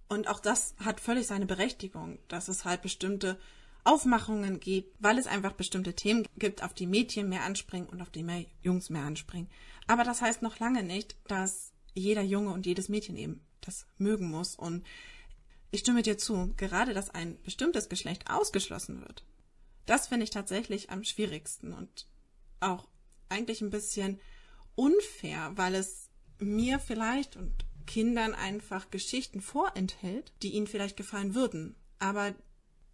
Und 0.10 0.28
auch 0.28 0.40
das 0.40 0.76
hat 0.78 1.00
völlig 1.00 1.28
seine 1.28 1.46
Berechtigung, 1.46 2.20
dass 2.28 2.48
es 2.48 2.66
halt 2.66 2.82
bestimmte 2.82 3.38
Aufmachungen 3.86 4.60
gibt, 4.60 4.96
weil 5.00 5.18
es 5.18 5.28
einfach 5.28 5.54
bestimmte 5.54 5.94
Themen 5.94 6.26
gibt, 6.38 6.64
auf 6.64 6.74
die 6.74 6.88
Mädchen 6.88 7.30
mehr 7.30 7.44
anspringen 7.44 7.90
und 7.90 8.02
auf 8.02 8.10
die 8.10 8.24
mehr 8.24 8.46
Jungs 8.62 8.90
mehr 8.90 9.04
anspringen. 9.04 9.50
Aber 9.88 10.04
das 10.04 10.22
heißt 10.22 10.42
noch 10.42 10.60
lange 10.60 10.84
nicht, 10.84 11.16
dass 11.28 11.74
jeder 11.94 12.22
Junge 12.22 12.52
und 12.52 12.66
jedes 12.66 12.90
Mädchen 12.90 13.18
eben 13.18 13.42
das 13.62 13.86
mögen 13.98 14.30
muss. 14.30 14.56
Und 14.56 14.86
ich 15.72 15.82
stimme 15.82 16.02
dir 16.02 16.18
zu, 16.18 16.54
gerade 16.56 16.94
dass 16.94 17.10
ein 17.10 17.42
bestimmtes 17.44 17.90
Geschlecht 17.90 18.30
ausgeschlossen 18.30 19.02
wird, 19.02 19.24
das 19.86 20.08
finde 20.08 20.24
ich 20.24 20.30
tatsächlich 20.30 20.90
am 20.90 21.04
schwierigsten 21.04 21.74
und 21.74 22.08
auch 22.60 22.88
eigentlich 23.28 23.62
ein 23.62 23.70
bisschen 23.70 24.20
unfair, 24.76 25.52
weil 25.56 25.76
es 25.76 26.10
mir 26.40 26.80
vielleicht 26.80 27.36
und 27.36 27.52
Kindern 27.86 28.34
einfach 28.34 28.90
Geschichten 28.92 29.42
vorenthält, 29.42 30.32
die 30.42 30.54
ihnen 30.54 30.68
vielleicht 30.68 30.96
gefallen 30.96 31.36
würden, 31.36 31.76
aber 32.00 32.34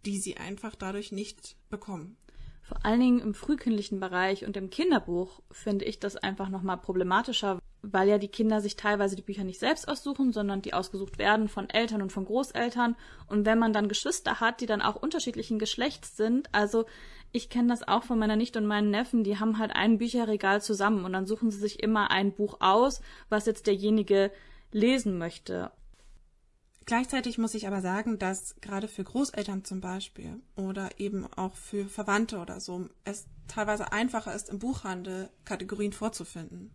die 0.06 0.18
sie 0.18 0.36
einfach 0.36 0.74
dadurch 0.74 1.12
nicht 1.12 1.56
bekommen. 1.68 2.16
Vor 2.62 2.86
allen 2.86 3.00
Dingen 3.00 3.20
im 3.20 3.34
frühkindlichen 3.34 3.98
Bereich 3.98 4.46
und 4.46 4.56
im 4.56 4.70
Kinderbuch 4.70 5.40
finde 5.50 5.86
ich 5.86 5.98
das 5.98 6.16
einfach 6.16 6.48
nochmal 6.50 6.76
problematischer, 6.76 7.58
weil 7.82 8.08
ja 8.08 8.18
die 8.18 8.28
Kinder 8.28 8.60
sich 8.60 8.76
teilweise 8.76 9.16
die 9.16 9.22
Bücher 9.22 9.42
nicht 9.42 9.58
selbst 9.58 9.88
aussuchen, 9.88 10.32
sondern 10.32 10.62
die 10.62 10.72
ausgesucht 10.72 11.18
werden 11.18 11.48
von 11.48 11.68
Eltern 11.68 12.00
und 12.00 12.12
von 12.12 12.26
Großeltern. 12.26 12.94
Und 13.26 13.44
wenn 13.44 13.58
man 13.58 13.72
dann 13.72 13.88
Geschwister 13.88 14.38
hat, 14.38 14.60
die 14.60 14.66
dann 14.66 14.82
auch 14.82 14.94
unterschiedlichen 14.94 15.58
Geschlechts 15.58 16.16
sind, 16.16 16.54
also 16.54 16.84
ich 17.32 17.48
kenne 17.48 17.68
das 17.68 17.86
auch 17.86 18.04
von 18.04 18.20
meiner 18.20 18.36
Nichte 18.36 18.60
und 18.60 18.66
meinen 18.66 18.90
Neffen, 18.90 19.24
die 19.24 19.38
haben 19.38 19.58
halt 19.58 19.72
ein 19.74 19.98
Bücherregal 19.98 20.62
zusammen 20.62 21.04
und 21.04 21.12
dann 21.12 21.26
suchen 21.26 21.50
sie 21.50 21.58
sich 21.58 21.82
immer 21.82 22.12
ein 22.12 22.32
Buch 22.32 22.58
aus, 22.60 23.00
was 23.28 23.46
jetzt 23.46 23.66
derjenige 23.66 24.30
lesen 24.70 25.18
möchte. 25.18 25.72
Gleichzeitig 26.90 27.38
muss 27.38 27.54
ich 27.54 27.68
aber 27.68 27.82
sagen, 27.82 28.18
dass 28.18 28.56
gerade 28.60 28.88
für 28.88 29.04
Großeltern 29.04 29.62
zum 29.62 29.80
Beispiel 29.80 30.42
oder 30.56 30.98
eben 30.98 31.24
auch 31.34 31.54
für 31.54 31.86
Verwandte 31.86 32.38
oder 32.38 32.58
so 32.58 32.88
es 33.04 33.26
teilweise 33.46 33.92
einfacher 33.92 34.34
ist, 34.34 34.48
im 34.48 34.58
Buchhandel 34.58 35.30
Kategorien 35.44 35.92
vorzufinden. 35.92 36.72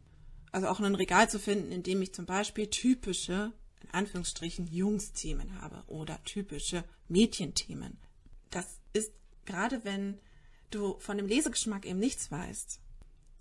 Also 0.54 0.70
auch 0.70 0.80
ein 0.80 0.96
Regal 0.96 1.30
zu 1.30 1.38
finden, 1.38 1.70
in 1.74 1.84
dem 1.84 2.02
ich 2.02 2.14
zum 2.14 2.26
Beispiel 2.26 2.68
typische, 2.68 3.52
in 3.84 3.90
Anführungsstrichen, 3.92 4.68
Jungsthemen 4.68 5.60
habe 5.60 5.84
oder 5.88 6.24
typische 6.24 6.86
Mädchenthemen. 7.10 7.98
Das 8.52 8.80
ist 8.94 9.12
gerade 9.44 9.84
wenn 9.84 10.18
du 10.72 10.98
von 11.00 11.18
dem 11.18 11.28
Lesegeschmack 11.28 11.86
eben 11.86 12.00
nichts 12.00 12.32
weißt, 12.32 12.80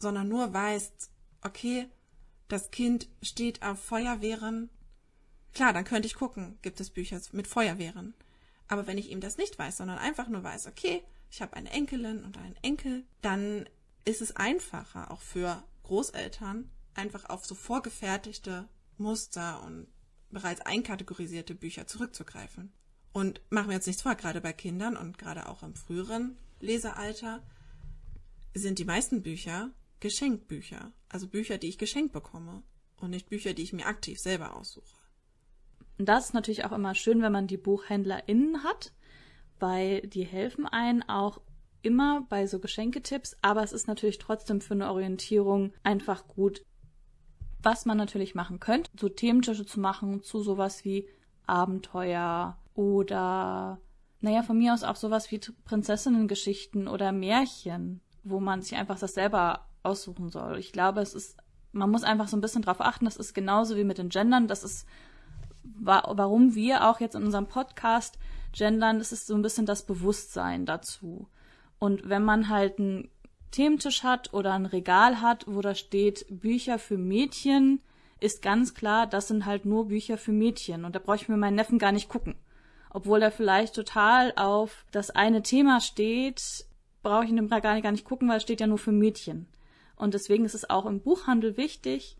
sondern 0.00 0.26
nur 0.26 0.52
weißt, 0.52 1.08
okay, 1.40 1.86
das 2.48 2.72
Kind 2.72 3.06
steht 3.22 3.62
auf 3.62 3.78
Feuerwehren 3.78 4.70
Klar, 5.54 5.72
dann 5.72 5.84
könnte 5.84 6.06
ich 6.06 6.14
gucken, 6.14 6.58
gibt 6.62 6.80
es 6.80 6.90
Bücher 6.90 7.20
mit 7.32 7.46
Feuerwehren. 7.46 8.14
Aber 8.68 8.86
wenn 8.86 8.98
ich 8.98 9.10
ihm 9.10 9.20
das 9.20 9.36
nicht 9.36 9.58
weiß, 9.58 9.76
sondern 9.76 9.98
einfach 9.98 10.28
nur 10.28 10.42
weiß, 10.42 10.66
okay, 10.66 11.02
ich 11.30 11.42
habe 11.42 11.54
eine 11.54 11.70
Enkelin 11.70 12.24
und 12.24 12.38
einen 12.38 12.56
Enkel, 12.62 13.04
dann 13.22 13.68
ist 14.04 14.20
es 14.20 14.36
einfacher, 14.36 15.10
auch 15.10 15.20
für 15.20 15.62
Großeltern, 15.84 16.70
einfach 16.94 17.28
auf 17.28 17.44
so 17.44 17.54
vorgefertigte 17.54 18.68
Muster 18.98 19.62
und 19.62 19.86
bereits 20.30 20.60
einkategorisierte 20.60 21.54
Bücher 21.54 21.86
zurückzugreifen. 21.86 22.72
Und 23.12 23.40
machen 23.50 23.68
wir 23.68 23.76
jetzt 23.76 23.86
nichts 23.86 24.02
vor, 24.02 24.14
gerade 24.16 24.40
bei 24.40 24.52
Kindern 24.52 24.96
und 24.96 25.18
gerade 25.18 25.48
auch 25.48 25.62
im 25.62 25.74
früheren 25.74 26.36
Lesealter 26.60 27.42
sind 28.54 28.78
die 28.78 28.84
meisten 28.84 29.22
Bücher 29.22 29.70
Geschenkbücher, 30.00 30.92
also 31.08 31.28
Bücher, 31.28 31.58
die 31.58 31.68
ich 31.68 31.78
geschenkt 31.78 32.12
bekomme 32.12 32.62
und 32.96 33.10
nicht 33.10 33.28
Bücher, 33.28 33.54
die 33.54 33.62
ich 33.62 33.72
mir 33.72 33.86
aktiv 33.86 34.18
selber 34.18 34.56
aussuche. 34.56 35.03
Und 35.98 36.08
das 36.08 36.26
ist 36.26 36.34
natürlich 36.34 36.64
auch 36.64 36.72
immer 36.72 36.94
schön, 36.94 37.22
wenn 37.22 37.32
man 37.32 37.46
die 37.46 37.56
BuchhändlerInnen 37.56 38.64
hat, 38.64 38.92
weil 39.60 40.00
die 40.02 40.24
helfen 40.24 40.66
einen 40.66 41.02
auch 41.08 41.40
immer 41.82 42.26
bei 42.28 42.46
so 42.46 42.58
Geschenketipps, 42.58 43.36
aber 43.42 43.62
es 43.62 43.72
ist 43.72 43.86
natürlich 43.86 44.18
trotzdem 44.18 44.60
für 44.60 44.74
eine 44.74 44.90
Orientierung 44.90 45.72
einfach 45.82 46.26
gut. 46.26 46.62
Was 47.62 47.86
man 47.86 47.96
natürlich 47.96 48.34
machen 48.34 48.60
könnte, 48.60 48.90
so 48.98 49.08
Thementische 49.08 49.64
zu 49.64 49.80
machen 49.80 50.22
zu 50.22 50.40
sowas 50.40 50.84
wie 50.84 51.08
Abenteuer 51.46 52.58
oder, 52.74 53.80
naja, 54.20 54.42
von 54.42 54.58
mir 54.58 54.74
aus 54.74 54.82
auch 54.82 54.96
sowas 54.96 55.30
wie 55.30 55.40
Prinzessinnengeschichten 55.64 56.88
oder 56.88 57.12
Märchen, 57.12 58.00
wo 58.22 58.40
man 58.40 58.62
sich 58.62 58.76
einfach 58.76 58.98
das 58.98 59.14
selber 59.14 59.68
aussuchen 59.82 60.30
soll. 60.30 60.58
Ich 60.58 60.72
glaube, 60.72 61.00
es 61.00 61.14
ist, 61.14 61.36
man 61.72 61.90
muss 61.90 62.02
einfach 62.02 62.28
so 62.28 62.36
ein 62.36 62.40
bisschen 62.40 62.62
drauf 62.62 62.80
achten, 62.80 63.04
das 63.04 63.16
ist 63.16 63.34
genauso 63.34 63.76
wie 63.76 63.84
mit 63.84 63.98
den 63.98 64.08
Gendern, 64.08 64.48
das 64.48 64.64
ist 64.64 64.86
wa 65.64 66.02
warum 66.14 66.54
wir 66.54 66.88
auch 66.88 67.00
jetzt 67.00 67.14
in 67.14 67.24
unserem 67.24 67.46
Podcast 67.46 68.18
gendern, 68.52 68.98
das 68.98 69.12
ist 69.12 69.26
so 69.26 69.34
ein 69.34 69.42
bisschen 69.42 69.66
das 69.66 69.84
Bewusstsein 69.84 70.66
dazu. 70.66 71.28
Und 71.78 72.08
wenn 72.08 72.24
man 72.24 72.48
halt 72.48 72.78
einen 72.78 73.10
Thementisch 73.50 74.02
hat 74.02 74.32
oder 74.32 74.52
ein 74.52 74.66
Regal 74.66 75.20
hat, 75.20 75.44
wo 75.46 75.60
da 75.60 75.74
steht 75.74 76.26
Bücher 76.28 76.78
für 76.78 76.98
Mädchen, 76.98 77.80
ist 78.20 78.42
ganz 78.42 78.74
klar, 78.74 79.06
das 79.06 79.28
sind 79.28 79.44
halt 79.44 79.64
nur 79.64 79.88
Bücher 79.88 80.18
für 80.18 80.32
Mädchen. 80.32 80.84
Und 80.84 80.94
da 80.94 80.98
brauche 80.98 81.16
ich 81.16 81.28
mir 81.28 81.36
meinen 81.36 81.56
Neffen 81.56 81.78
gar 81.78 81.92
nicht 81.92 82.08
gucken. 82.08 82.36
Obwohl 82.90 83.22
er 83.22 83.30
vielleicht 83.30 83.74
total 83.74 84.32
auf 84.36 84.86
das 84.92 85.10
eine 85.10 85.42
Thema 85.42 85.80
steht, 85.80 86.66
brauche 87.02 87.24
ich 87.24 87.30
ihn 87.30 87.36
nicht, 87.36 87.62
gar 87.62 87.92
nicht 87.92 88.04
gucken, 88.04 88.28
weil 88.28 88.38
es 88.38 88.42
steht 88.42 88.60
ja 88.60 88.66
nur 88.66 88.78
für 88.78 88.92
Mädchen. 88.92 89.46
Und 89.96 90.14
deswegen 90.14 90.44
ist 90.44 90.54
es 90.54 90.70
auch 90.70 90.86
im 90.86 91.00
Buchhandel 91.00 91.56
wichtig, 91.56 92.16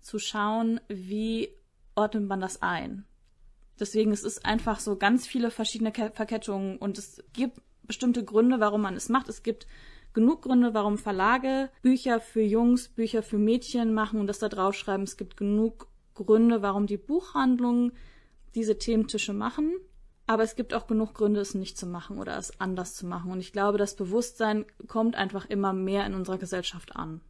zu 0.00 0.18
schauen, 0.18 0.80
wie 0.88 1.50
ordnet 1.98 2.26
man 2.26 2.40
das 2.40 2.62
ein. 2.62 3.04
Deswegen 3.78 4.12
es 4.12 4.24
ist 4.24 4.44
einfach 4.44 4.80
so 4.80 4.96
ganz 4.96 5.26
viele 5.26 5.50
verschiedene 5.50 5.92
Verkettungen 5.92 6.78
und 6.78 6.98
es 6.98 7.22
gibt 7.32 7.60
bestimmte 7.82 8.24
Gründe, 8.24 8.60
warum 8.60 8.82
man 8.82 8.96
es 8.96 9.08
macht. 9.08 9.28
Es 9.28 9.42
gibt 9.42 9.66
genug 10.14 10.42
Gründe, 10.42 10.74
warum 10.74 10.98
Verlage 10.98 11.70
Bücher 11.82 12.20
für 12.20 12.42
Jungs, 12.42 12.88
Bücher 12.88 13.22
für 13.22 13.38
Mädchen 13.38 13.94
machen 13.94 14.20
und 14.20 14.26
das 14.26 14.38
da 14.38 14.48
draufschreiben. 14.48 15.04
Es 15.04 15.16
gibt 15.16 15.36
genug 15.36 15.88
Gründe, 16.14 16.62
warum 16.62 16.86
die 16.86 16.96
Buchhandlungen 16.96 17.92
diese 18.54 18.78
Thementische 18.78 19.32
machen. 19.32 19.72
Aber 20.26 20.42
es 20.42 20.56
gibt 20.56 20.74
auch 20.74 20.86
genug 20.86 21.14
Gründe, 21.14 21.40
es 21.40 21.54
nicht 21.54 21.78
zu 21.78 21.86
machen 21.86 22.18
oder 22.18 22.36
es 22.36 22.60
anders 22.60 22.94
zu 22.94 23.06
machen. 23.06 23.30
Und 23.32 23.40
ich 23.40 23.52
glaube, 23.52 23.78
das 23.78 23.96
Bewusstsein 23.96 24.66
kommt 24.86 25.16
einfach 25.16 25.46
immer 25.46 25.72
mehr 25.72 26.04
in 26.04 26.14
unserer 26.14 26.36
Gesellschaft 26.36 26.96
an. 26.96 27.22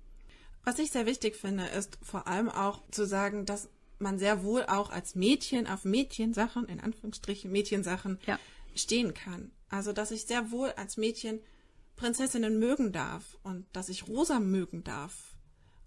Was 0.64 0.80
ich 0.80 0.90
sehr 0.90 1.06
wichtig 1.06 1.36
finde, 1.36 1.64
ist 1.64 1.98
vor 2.02 2.26
allem 2.26 2.48
auch 2.48 2.82
zu 2.90 3.06
sagen, 3.06 3.46
dass 3.46 3.70
man 3.98 4.18
sehr 4.18 4.42
wohl 4.42 4.64
auch 4.66 4.90
als 4.90 5.14
Mädchen 5.14 5.66
auf 5.66 5.84
Mädchensachen, 5.84 6.66
in 6.66 6.80
Anführungsstrichen 6.80 7.50
Mädchensachen, 7.50 8.18
ja. 8.26 8.38
stehen 8.74 9.14
kann. 9.14 9.50
Also, 9.68 9.92
dass 9.92 10.10
ich 10.10 10.24
sehr 10.24 10.50
wohl 10.50 10.70
als 10.72 10.96
Mädchen 10.96 11.40
Prinzessinnen 11.96 12.58
mögen 12.58 12.92
darf 12.92 13.36
und 13.42 13.66
dass 13.72 13.88
ich 13.88 14.06
Rosa 14.06 14.38
mögen 14.38 14.84
darf 14.84 15.34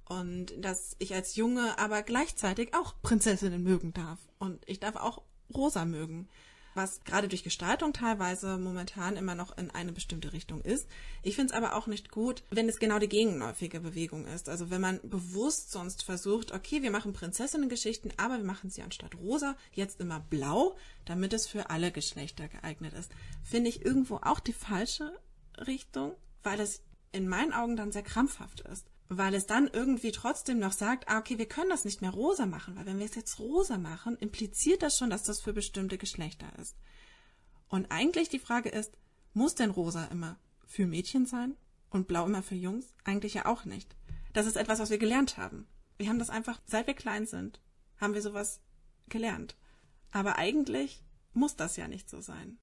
und 0.06 0.54
dass 0.58 0.96
ich 1.00 1.16
als 1.16 1.36
Junge 1.38 1.80
aber 1.80 2.04
gleichzeitig 2.04 2.74
auch 2.74 2.96
Prinzessinnen 3.02 3.64
mögen 3.64 3.94
darf 3.94 4.20
und 4.38 4.62
ich 4.68 4.80
darf 4.80 4.98
auch 4.98 5.22
Rosa 5.56 5.86
mögen 5.86 6.28
was 6.74 7.04
gerade 7.04 7.28
durch 7.28 7.44
Gestaltung 7.44 7.94
teilweise 7.94 8.58
momentan 8.58 9.18
immer 9.18 9.36
noch 9.36 9.58
in 9.58 9.72
eine 9.72 9.92
bestimmte 9.92 10.34
Richtung 10.34 10.62
ist. 10.62 10.88
Ich 11.24 11.36
finde 11.36 11.54
es 11.54 11.58
aber 11.58 11.76
auch 11.76 11.88
nicht 11.88 12.12
gut, 12.12 12.44
wenn 12.50 12.70
es 12.70 12.80
genau 12.80 13.00
die 13.00 13.10
gegenläufige 13.10 13.80
Bewegung 13.80 14.26
ist. 14.28 14.50
Also 14.50 14.70
wenn 14.70 14.82
man 14.82 15.00
bewusst 15.04 15.72
sonst 15.72 16.04
versucht, 16.04 16.52
okay, 16.52 16.82
wir 16.82 16.92
machen 16.92 17.14
Prinzessinnen-Geschichten, 17.14 18.12
aber 18.18 18.38
wir 18.38 18.46
machen 18.46 18.70
sie 18.70 18.82
anstatt 18.82 19.16
rosa 19.16 19.56
jetzt 19.74 20.00
immer 20.00 20.20
blau, 20.20 20.76
damit 21.06 21.34
es 21.34 21.48
für 21.48 21.70
alle 21.70 21.92
Geschlechter 21.92 22.48
geeignet 22.48 22.94
ist. 22.94 23.12
Finde 23.44 23.70
ich 23.70 23.86
irgendwo 23.86 24.18
auch 24.18 24.40
die 24.40 24.54
falsche 24.54 25.12
Richtung, 25.68 26.16
weil 26.44 26.60
es 26.60 26.82
in 27.12 27.28
meinen 27.28 27.54
Augen 27.54 27.76
dann 27.76 27.92
sehr 27.92 28.04
krampfhaft 28.04 28.62
ist 28.62 28.86
weil 29.14 29.34
es 29.34 29.46
dann 29.46 29.68
irgendwie 29.68 30.14
trotzdem 30.14 30.60
noch 30.60 30.72
sagt, 30.72 31.10
ah, 31.10 31.20
okay, 31.20 31.38
wir 31.38 31.46
können 31.46 31.70
das 31.70 31.84
nicht 31.84 32.02
mehr 32.02 32.12
rosa 32.12 32.46
machen, 32.46 32.78
weil 32.78 32.86
wenn 32.86 32.98
wir 32.98 33.06
es 33.06 33.16
jetzt 33.16 33.40
rosa 33.40 33.78
machen, 33.78 34.18
impliziert 34.18 34.82
das 34.82 34.98
schon, 34.98 35.10
dass 35.10 35.24
das 35.24 35.42
für 35.42 35.52
bestimmte 35.52 35.98
Geschlechter 35.98 36.48
ist. 36.58 36.78
Und 37.68 37.92
eigentlich 37.92 38.30
die 38.30 38.40
Frage 38.40 38.70
ist, 38.70 38.98
muss 39.34 39.54
denn 39.54 39.70
rosa 39.70 40.06
immer 40.06 40.40
für 40.66 40.88
Mädchen 40.88 41.26
sein 41.26 41.58
und 41.90 42.08
blau 42.08 42.26
immer 42.26 42.42
für 42.42 42.56
Jungs? 42.56 42.94
Eigentlich 43.04 43.34
ja 43.34 43.48
auch 43.48 43.66
nicht. 43.66 43.98
Das 44.32 44.46
ist 44.46 44.56
etwas, 44.56 44.80
was 44.80 44.92
wir 44.92 44.98
gelernt 44.98 45.36
haben. 45.36 45.68
Wir 45.98 46.08
haben 46.08 46.20
das 46.20 46.30
einfach, 46.30 46.62
seit 46.66 46.88
wir 46.88 46.94
klein 46.94 47.26
sind, 47.26 47.60
haben 47.98 48.14
wir 48.14 48.22
sowas 48.22 48.62
gelernt. 49.10 49.58
Aber 50.12 50.38
eigentlich 50.38 51.04
muss 51.34 51.58
das 51.58 51.76
ja 51.76 51.90
nicht 51.90 52.10
so 52.10 52.22
sein. 52.22 52.60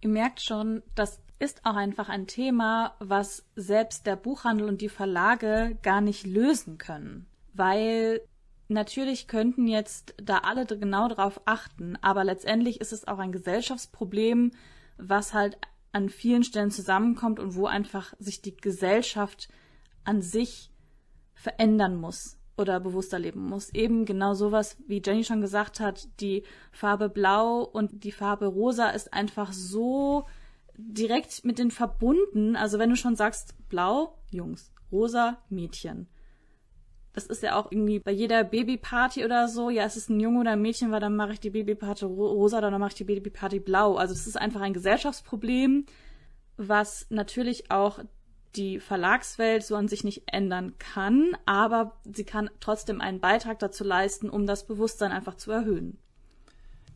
Ihr 0.00 0.10
merkt 0.10 0.40
schon, 0.40 0.82
das 0.94 1.20
ist 1.38 1.64
auch 1.64 1.76
einfach 1.76 2.08
ein 2.08 2.26
Thema, 2.26 2.94
was 2.98 3.44
selbst 3.54 4.06
der 4.06 4.16
Buchhandel 4.16 4.68
und 4.68 4.80
die 4.80 4.88
Verlage 4.88 5.78
gar 5.82 6.00
nicht 6.00 6.26
lösen 6.26 6.78
können. 6.78 7.26
Weil 7.54 8.20
natürlich 8.68 9.28
könnten 9.28 9.66
jetzt 9.66 10.14
da 10.22 10.38
alle 10.38 10.66
genau 10.66 11.08
drauf 11.08 11.40
achten, 11.44 11.96
aber 12.00 12.24
letztendlich 12.24 12.80
ist 12.80 12.92
es 12.92 13.06
auch 13.06 13.18
ein 13.18 13.32
Gesellschaftsproblem, 13.32 14.52
was 14.96 15.34
halt 15.34 15.58
an 15.92 16.08
vielen 16.08 16.44
Stellen 16.44 16.70
zusammenkommt 16.70 17.40
und 17.40 17.54
wo 17.54 17.66
einfach 17.66 18.14
sich 18.18 18.42
die 18.42 18.56
Gesellschaft 18.56 19.48
an 20.04 20.22
sich 20.22 20.70
verändern 21.34 21.96
muss 21.96 22.37
oder 22.58 22.80
bewusster 22.80 23.18
leben 23.18 23.46
muss. 23.46 23.72
Eben 23.72 24.04
genau 24.04 24.34
sowas, 24.34 24.76
wie 24.86 25.02
Jenny 25.04 25.24
schon 25.24 25.40
gesagt 25.40 25.80
hat, 25.80 26.08
die 26.20 26.42
Farbe 26.72 27.08
Blau 27.08 27.62
und 27.62 28.04
die 28.04 28.12
Farbe 28.12 28.46
Rosa 28.46 28.90
ist 28.90 29.12
einfach 29.14 29.52
so 29.52 30.26
direkt 30.76 31.44
mit 31.44 31.58
den 31.58 31.70
verbunden. 31.70 32.56
Also 32.56 32.78
wenn 32.78 32.90
du 32.90 32.96
schon 32.96 33.16
sagst, 33.16 33.54
Blau, 33.68 34.18
Jungs, 34.30 34.72
Rosa, 34.90 35.38
Mädchen. 35.48 36.08
Das 37.12 37.26
ist 37.26 37.42
ja 37.42 37.56
auch 37.56 37.72
irgendwie 37.72 37.98
bei 37.98 38.12
jeder 38.12 38.44
Babyparty 38.44 39.24
oder 39.24 39.48
so. 39.48 39.70
Ja, 39.70 39.84
es 39.84 39.96
ist 39.96 40.08
ein 40.08 40.20
Junge 40.20 40.40
oder 40.40 40.52
ein 40.52 40.62
Mädchen, 40.62 40.92
weil 40.92 41.00
dann 41.00 41.16
mache 41.16 41.32
ich 41.32 41.40
die 41.40 41.50
Babyparty 41.50 42.04
rosa, 42.04 42.60
dann 42.60 42.78
mache 42.78 42.90
ich 42.90 42.94
die 42.94 43.04
Babyparty 43.04 43.58
blau. 43.58 43.96
Also 43.96 44.14
es 44.14 44.26
ist 44.26 44.36
einfach 44.36 44.60
ein 44.60 44.72
Gesellschaftsproblem, 44.72 45.86
was 46.56 47.06
natürlich 47.10 47.70
auch 47.70 47.98
die 48.56 48.80
Verlagswelt 48.80 49.64
so 49.64 49.76
an 49.76 49.88
sich 49.88 50.04
nicht 50.04 50.22
ändern 50.26 50.78
kann, 50.78 51.36
aber 51.46 51.98
sie 52.04 52.24
kann 52.24 52.50
trotzdem 52.60 53.00
einen 53.00 53.20
Beitrag 53.20 53.58
dazu 53.58 53.84
leisten, 53.84 54.30
um 54.30 54.46
das 54.46 54.66
Bewusstsein 54.66 55.12
einfach 55.12 55.36
zu 55.36 55.50
erhöhen. 55.52 55.98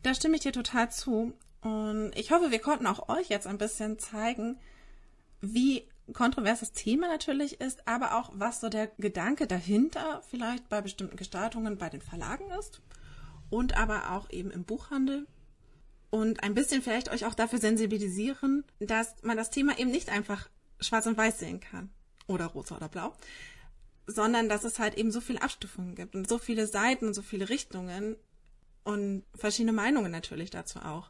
Da 0.01 0.13
stimme 0.13 0.35
ich 0.35 0.41
dir 0.41 0.51
total 0.51 0.91
zu. 0.91 1.33
Und 1.61 2.11
ich 2.15 2.31
hoffe, 2.31 2.51
wir 2.51 2.59
konnten 2.59 2.87
auch 2.87 3.07
euch 3.07 3.29
jetzt 3.29 3.47
ein 3.47 3.57
bisschen 3.57 3.97
zeigen, 3.97 4.59
wie 5.39 5.87
kontrovers 6.11 6.59
das 6.59 6.73
Thema 6.73 7.07
natürlich 7.07 7.61
ist, 7.61 7.87
aber 7.87 8.17
auch 8.17 8.31
was 8.33 8.59
so 8.59 8.67
der 8.67 8.87
Gedanke 8.97 9.47
dahinter 9.47 10.21
vielleicht 10.29 10.67
bei 10.67 10.81
bestimmten 10.81 11.15
Gestaltungen 11.15 11.77
bei 11.77 11.89
den 11.89 12.01
Verlagen 12.01 12.51
ist 12.59 12.81
und 13.49 13.77
aber 13.77 14.11
auch 14.11 14.29
eben 14.29 14.51
im 14.51 14.65
Buchhandel 14.65 15.25
und 16.09 16.43
ein 16.43 16.53
bisschen 16.53 16.81
vielleicht 16.81 17.09
euch 17.09 17.25
auch 17.25 17.33
dafür 17.33 17.59
sensibilisieren, 17.59 18.65
dass 18.79 19.15
man 19.23 19.37
das 19.37 19.49
Thema 19.49 19.79
eben 19.79 19.91
nicht 19.91 20.09
einfach 20.09 20.49
schwarz 20.79 21.05
und 21.05 21.17
weiß 21.17 21.39
sehen 21.39 21.59
kann 21.59 21.89
oder 22.27 22.47
rosa 22.47 22.77
oder 22.77 22.89
blau, 22.89 23.13
sondern 24.07 24.49
dass 24.49 24.63
es 24.63 24.79
halt 24.79 24.95
eben 24.95 25.11
so 25.11 25.21
viele 25.21 25.41
Abstufungen 25.41 25.95
gibt 25.95 26.15
und 26.15 26.27
so 26.27 26.37
viele 26.37 26.67
Seiten 26.67 27.07
und 27.07 27.13
so 27.13 27.21
viele 27.21 27.49
Richtungen 27.49 28.15
und 28.83 29.23
verschiedene 29.35 29.73
Meinungen 29.73 30.11
natürlich 30.11 30.49
dazu 30.49 30.79
auch. 30.79 31.09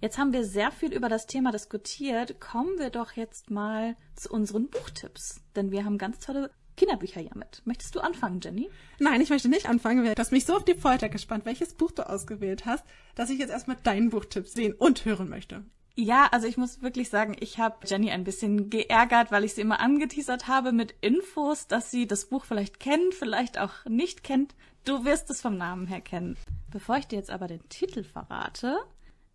Jetzt 0.00 0.16
haben 0.16 0.32
wir 0.32 0.44
sehr 0.44 0.70
viel 0.70 0.92
über 0.92 1.08
das 1.08 1.26
Thema 1.26 1.50
diskutiert. 1.50 2.40
Kommen 2.40 2.78
wir 2.78 2.90
doch 2.90 3.12
jetzt 3.12 3.50
mal 3.50 3.96
zu 4.14 4.30
unseren 4.30 4.68
Buchtipps. 4.68 5.40
Denn 5.56 5.72
wir 5.72 5.84
haben 5.84 5.98
ganz 5.98 6.20
tolle 6.20 6.52
Kinderbücher 6.76 7.20
ja 7.20 7.32
mit. 7.34 7.62
Möchtest 7.64 7.96
du 7.96 8.00
anfangen, 8.00 8.40
Jenny? 8.40 8.70
Nein, 9.00 9.20
ich 9.20 9.30
möchte 9.30 9.48
nicht 9.48 9.68
anfangen. 9.68 10.04
Du 10.04 10.14
hast 10.16 10.30
mich 10.30 10.46
so 10.46 10.54
auf 10.54 10.64
die 10.64 10.74
Folter 10.74 11.08
gespannt, 11.08 11.44
welches 11.44 11.74
Buch 11.74 11.90
du 11.90 12.08
ausgewählt 12.08 12.64
hast, 12.64 12.84
dass 13.16 13.30
ich 13.30 13.40
jetzt 13.40 13.50
erstmal 13.50 13.76
deinen 13.82 14.10
Buchtipp 14.10 14.46
sehen 14.46 14.72
und 14.72 15.04
hören 15.04 15.28
möchte. 15.28 15.64
Ja, 16.00 16.28
also 16.30 16.46
ich 16.46 16.56
muss 16.56 16.80
wirklich 16.80 17.10
sagen, 17.10 17.34
ich 17.40 17.58
habe 17.58 17.84
Jenny 17.84 18.12
ein 18.12 18.22
bisschen 18.22 18.70
geärgert, 18.70 19.32
weil 19.32 19.42
ich 19.42 19.54
sie 19.54 19.62
immer 19.62 19.80
angeteasert 19.80 20.46
habe 20.46 20.70
mit 20.70 20.94
Infos, 21.00 21.66
dass 21.66 21.90
sie 21.90 22.06
das 22.06 22.26
Buch 22.26 22.44
vielleicht 22.44 22.78
kennt, 22.78 23.14
vielleicht 23.14 23.58
auch 23.58 23.84
nicht 23.84 24.22
kennt. 24.22 24.54
Du 24.84 25.04
wirst 25.04 25.28
es 25.28 25.40
vom 25.40 25.56
Namen 25.56 25.88
her 25.88 26.00
kennen. 26.00 26.36
Bevor 26.70 26.98
ich 26.98 27.08
dir 27.08 27.16
jetzt 27.16 27.32
aber 27.32 27.48
den 27.48 27.68
Titel 27.68 28.04
verrate, 28.04 28.78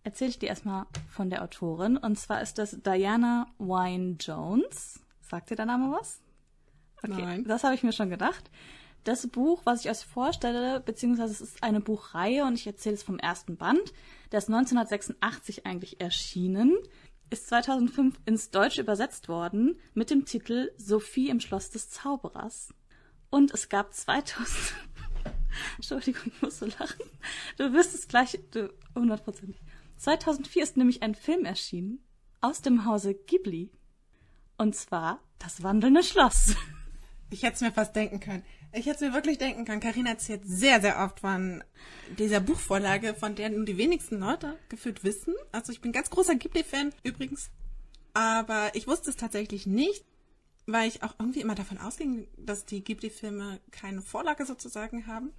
erzähle 0.05 0.29
ich 0.29 0.39
dir 0.39 0.47
erstmal 0.47 0.85
von 1.09 1.29
der 1.29 1.43
Autorin. 1.43 1.97
Und 1.97 2.17
zwar 2.17 2.41
ist 2.41 2.57
das 2.57 2.81
Diana 2.81 3.47
Wynne 3.57 4.15
Jones. 4.21 5.01
Sagt 5.19 5.49
dir 5.49 5.57
der 5.57 5.65
Name 5.65 5.91
was? 5.91 6.21
Okay, 7.03 7.23
Nein. 7.23 7.43
das 7.43 7.65
habe 7.65 7.75
ich 7.75 7.83
mir 7.83 7.91
schon 7.91 8.09
gedacht. 8.09 8.49
Das 9.03 9.27
Buch, 9.27 9.61
was 9.65 9.83
ich 9.83 9.91
euch 9.91 10.05
vorstelle, 10.05 10.79
beziehungsweise 10.79 11.33
es 11.33 11.41
ist 11.41 11.63
eine 11.63 11.81
Buchreihe 11.81 12.45
und 12.45 12.53
ich 12.53 12.65
erzähle 12.65 12.95
es 12.95 13.03
vom 13.03 13.19
ersten 13.19 13.57
Band, 13.57 13.93
der 14.31 14.37
ist 14.37 14.47
1986 14.47 15.65
eigentlich 15.65 15.99
erschienen, 15.99 16.77
ist 17.29 17.47
2005 17.47 18.15
ins 18.25 18.51
Deutsche 18.51 18.81
übersetzt 18.81 19.27
worden 19.27 19.77
mit 19.93 20.09
dem 20.09 20.25
Titel 20.25 20.71
Sophie 20.77 21.29
im 21.29 21.41
Schloss 21.41 21.69
des 21.71 21.89
Zauberers. 21.89 22.73
Und 23.29 23.53
es 23.53 23.67
gab 23.67 23.93
2000... 23.93 24.47
Entschuldigung, 25.75 26.21
ich 26.25 26.41
muss 26.41 26.59
so 26.59 26.65
lachen. 26.65 27.05
Du 27.57 27.73
wirst 27.73 27.93
es 27.93 28.07
gleich, 28.07 28.39
du, 28.51 28.73
100%. 28.95 29.53
2004 29.97 30.63
ist 30.63 30.77
nämlich 30.77 31.03
ein 31.03 31.15
Film 31.15 31.45
erschienen 31.45 32.03
aus 32.41 32.61
dem 32.61 32.85
Hause 32.85 33.13
Ghibli. 33.13 33.71
Und 34.57 34.75
zwar 34.75 35.19
Das 35.39 35.61
wandelnde 35.61 36.03
Schloss. 36.03 36.55
Ich 37.29 37.43
hätte 37.43 37.55
es 37.55 37.61
mir 37.61 37.71
fast 37.71 37.95
denken 37.95 38.19
können. 38.19 38.43
Ich 38.75 38.87
hätte 38.87 38.95
es 38.95 39.01
mir 39.01 39.13
wirklich 39.13 39.37
denken 39.37 39.65
können. 39.65 39.79
Karina 39.79 40.09
erzählt 40.09 40.41
sehr, 40.45 40.81
sehr 40.81 40.99
oft 41.03 41.19
von 41.19 41.63
dieser 42.17 42.39
Buchvorlage, 42.39 43.13
von 43.13 43.35
der 43.35 43.51
nur 43.51 43.65
die 43.65 43.77
wenigsten 43.77 44.19
Leute 44.19 44.57
gefühlt 44.67 45.03
wissen. 45.03 45.35
Also 45.51 45.71
ich 45.71 45.79
bin 45.79 45.91
ganz 45.91 46.09
großer 46.09 46.35
Ghibli-Fan 46.35 46.91
übrigens. 47.03 47.51
Aber 48.15 48.71
ich 48.73 48.87
wusste 48.87 49.11
es 49.11 49.15
tatsächlich 49.15 49.67
nicht, 49.67 50.03
weil 50.65 50.87
ich 50.87 51.03
auch 51.03 51.13
irgendwie 51.19 51.41
immer 51.41 51.53
davon 51.53 51.77
ausging, 51.77 52.27
dass 52.35 52.65
die 52.65 52.83
Ghibli-Filme 52.83 53.59
keine 53.69 54.01
Vorlage 54.01 54.45
sozusagen 54.45 55.05
haben. 55.05 55.31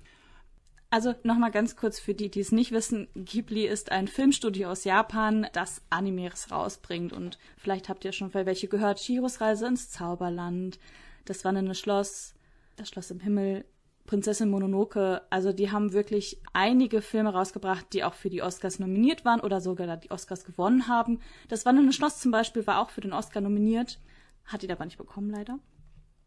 Also 0.90 1.16
nochmal 1.24 1.50
ganz 1.50 1.74
kurz 1.74 1.98
für 1.98 2.14
die, 2.14 2.30
die 2.30 2.38
es 2.38 2.52
nicht 2.52 2.70
wissen, 2.70 3.08
Ghibli 3.16 3.66
ist 3.66 3.90
ein 3.90 4.06
Filmstudio 4.06 4.70
aus 4.70 4.84
Japan, 4.84 5.48
das 5.52 5.82
Animes 5.90 6.52
rausbringt. 6.52 7.12
Und 7.12 7.36
vielleicht 7.56 7.88
habt 7.88 8.04
ihr 8.04 8.12
schon 8.12 8.32
welche 8.32 8.68
gehört. 8.68 9.00
Chiros 9.00 9.40
Reise 9.40 9.66
ins 9.66 9.90
Zauberland, 9.90 10.78
das 11.24 11.44
wandelnde 11.44 11.74
Schloss, 11.74 12.34
das 12.76 12.88
Schloss 12.88 13.10
im 13.10 13.20
Himmel, 13.20 13.64
Prinzessin 14.06 14.50
Mononoke. 14.50 15.22
Also 15.30 15.52
die 15.52 15.70
haben 15.70 15.92
wirklich 15.92 16.40
einige 16.52 17.02
Filme 17.02 17.32
rausgebracht, 17.32 17.86
die 17.92 18.04
auch 18.04 18.14
für 18.14 18.30
die 18.30 18.42
Oscars 18.42 18.78
nominiert 18.78 19.24
waren 19.24 19.40
oder 19.40 19.60
sogar 19.60 19.96
die 19.96 20.10
Oscars 20.10 20.44
gewonnen 20.44 20.88
haben. 20.88 21.20
Das 21.48 21.64
wandelnde 21.64 21.92
Schloss 21.92 22.20
zum 22.20 22.30
Beispiel 22.30 22.66
war 22.66 22.80
auch 22.80 22.90
für 22.90 23.00
den 23.00 23.12
Oscar 23.12 23.40
nominiert, 23.40 24.00
hat 24.44 24.62
ihn 24.62 24.72
aber 24.72 24.84
nicht 24.84 24.98
bekommen 24.98 25.30
leider. 25.30 25.58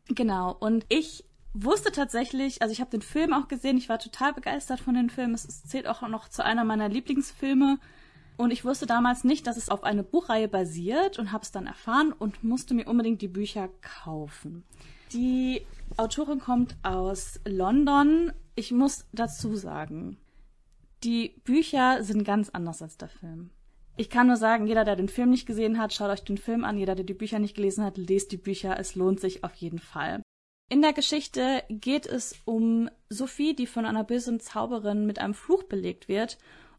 Genau, 0.10 0.56
und 0.60 0.86
ich 0.90 1.26
wusste 1.54 1.92
tatsächlich, 1.92 2.62
also 2.62 2.72
ich 2.72 2.82
habe 2.82 2.92
den 2.92 3.02
Film 3.02 3.34
auch 3.34 3.48
gesehen, 3.48 3.78
ich 3.78 3.90
war 3.90 4.00
total 4.00 4.34
begeistert 4.34 4.80
von 4.80 4.94
dem 4.94 5.10
Film. 5.10 5.34
Es 5.34 5.64
zählt 5.64 5.88
auch 5.88 6.08
noch 6.08 6.30
zu 6.30 6.44
einer 6.44 6.64
meiner 6.64 6.90
Lieblingsfilme. 6.90 7.80
Und 8.38 8.52
ich 8.52 8.64
wusste 8.64 8.86
damals 8.86 9.24
nicht, 9.24 9.48
dass 9.48 9.58
es 9.58 9.70
auf 9.70 9.84
eine 9.84 10.04
Buchreihe 10.04 10.48
basiert 10.48 11.18
und 11.18 11.32
habe 11.32 11.44
es 11.44 11.52
dann 11.52 11.66
erfahren 11.66 12.14
und 12.14 12.44
musste 12.44 12.76
mir 12.76 12.88
unbedingt 12.88 13.22
die 13.24 13.28
Bücher 13.28 13.70
kaufen. 13.82 14.64
Die 15.14 15.62
Autorin 15.96 16.40
kommt 16.40 16.76
aus 16.84 17.40
London. 17.46 18.34
Ich 18.56 18.72
muss 18.72 19.06
dazu 19.14 19.56
sagen, 19.56 20.18
die 21.04 21.40
Bücher 21.44 22.04
sind 22.04 22.24
ganz 22.24 22.50
anders 22.50 22.82
als 22.82 22.98
der 22.98 23.10
Film. 23.10 23.52
Ich 23.96 24.10
kann 24.10 24.28
nur 24.28 24.36
sagen, 24.36 24.68
jeder, 24.68 24.84
der 24.84 24.96
den 24.96 25.10
Film 25.10 25.30
nicht 25.30 25.48
gesehen 25.48 25.80
hat, 25.80 25.94
schaut 25.94 26.10
euch 26.10 26.24
den 26.24 26.38
Film 26.38 26.64
an. 26.64 26.78
Jeder, 26.78 26.96
der 26.96 27.06
die 27.06 27.14
Bücher 27.14 27.40
nicht 27.40 27.56
gelesen 27.56 27.84
hat, 27.84 27.98
lest 27.98 28.32
die 28.32 28.38
Bücher. 28.38 28.78
Es 28.80 28.96
lohnt 28.96 29.20
sich 29.20 29.44
auf 29.44 29.56
jeden 29.56 29.80
Fall. 29.80 30.22
In 30.70 30.82
der 30.82 30.94
Geschichte 30.94 31.64
geht 31.70 32.06
es 32.06 32.36
um 32.46 32.90
Sophie, 33.10 33.56
die 33.56 33.68
von 33.68 33.86
einer 33.86 34.04
bösen 34.04 34.40
Zauberin 34.40 35.06
mit 35.06 35.20
einem 35.20 35.34
Fluch 35.34 35.64
belegt 35.64 36.10
wird 36.10 36.38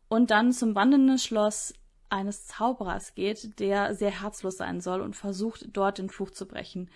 und 0.08 0.30
dann 0.30 0.52
zum 0.52 0.74
wandelnden 0.74 1.18
Schloss 1.18 1.72
eines 2.10 2.46
Zauberers 2.46 3.14
geht, 3.14 3.58
der 3.58 3.94
sehr 3.94 4.22
herzlos 4.22 4.58
sein 4.58 4.80
soll 4.80 5.00
und 5.00 5.16
versucht, 5.16 5.68
dort 5.72 5.98
den 5.98 6.10
Fluch 6.10 6.30
zu 6.30 6.46
brechen. 6.46 6.90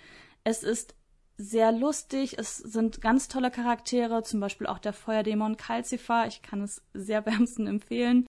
Es 0.44 0.62
ist 0.62 0.94
sehr 1.36 1.72
lustig, 1.72 2.38
es 2.38 2.58
sind 2.58 3.00
ganz 3.00 3.28
tolle 3.28 3.50
Charaktere, 3.50 4.22
zum 4.22 4.40
Beispiel 4.40 4.66
auch 4.66 4.78
der 4.78 4.92
Feuerdämon 4.92 5.56
Calcifer, 5.56 6.26
ich 6.26 6.42
kann 6.42 6.62
es 6.62 6.82
sehr 6.94 7.26
wärmsten 7.26 7.66
empfehlen. 7.66 8.26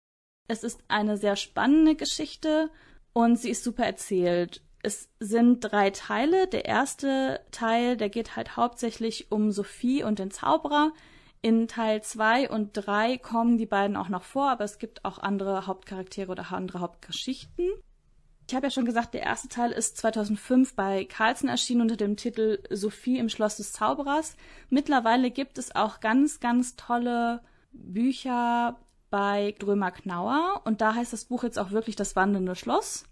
Es 0.48 0.64
ist 0.64 0.84
eine 0.88 1.18
sehr 1.18 1.36
spannende 1.36 1.96
Geschichte 1.96 2.70
und 3.14 3.38
sie 3.38 3.52
ist 3.52 3.64
super 3.64 3.86
erzählt. 3.86 4.62
Es 4.82 5.10
sind 5.20 5.62
drei 5.62 5.92
Teile. 5.92 6.48
Der 6.48 6.66
erste 6.66 7.40
Teil, 7.52 7.96
der 7.96 8.10
geht 8.10 8.36
halt 8.36 8.58
hauptsächlich 8.58 9.32
um 9.32 9.52
Sophie 9.52 10.04
und 10.04 10.20
den 10.20 10.30
Zauberer. 10.30 10.92
In 11.42 11.68
Teil 11.68 12.02
2 12.02 12.50
und 12.50 12.72
3 12.74 13.18
kommen 13.18 13.58
die 13.58 13.66
beiden 13.66 13.96
auch 13.98 14.10
noch 14.10 14.24
vor, 14.24 14.50
aber 14.50 14.64
es 14.64 14.80
gibt 14.80 15.04
auch 15.04 15.18
andere 15.18 15.68
Hauptcharaktere 15.68 16.32
oder 16.32 16.52
andere 16.52 16.80
Hauptgeschichten. 16.80 17.70
Ich 18.48 18.56
habe 18.56 18.68
ja 18.68 18.72
schon 18.72 18.86
gesagt, 18.86 19.14
der 19.14 19.24
erste 19.24 19.48
Teil 19.48 19.72
ist 19.72 19.98
2005 19.98 20.76
bei 20.76 21.06
Carlsen 21.06 21.50
erschienen 21.50 21.82
unter 21.82 21.96
dem 21.96 22.18
Titel 22.18 22.60
Sophie 22.70 23.18
im 23.18 23.30
Schloss 23.30 23.58
des 23.58 23.72
Zauberers. 23.72 24.36
Mittlerweile 24.70 25.32
gibt 25.32 25.58
es 25.58 25.76
auch 25.76 26.02
ganz, 26.02 26.40
ganz 26.40 26.76
tolle 26.76 27.42
Bücher 27.72 28.78
bei 29.10 29.56
Drömer 29.60 29.92
Knauer 29.92 30.62
und 30.66 30.82
da 30.82 30.94
heißt 30.96 31.14
das 31.14 31.26
Buch 31.26 31.44
jetzt 31.44 31.58
auch 31.60 31.72
wirklich 31.72 31.96
Das 31.96 32.16
wandelnde 32.16 32.56
Schloss. 32.56 33.06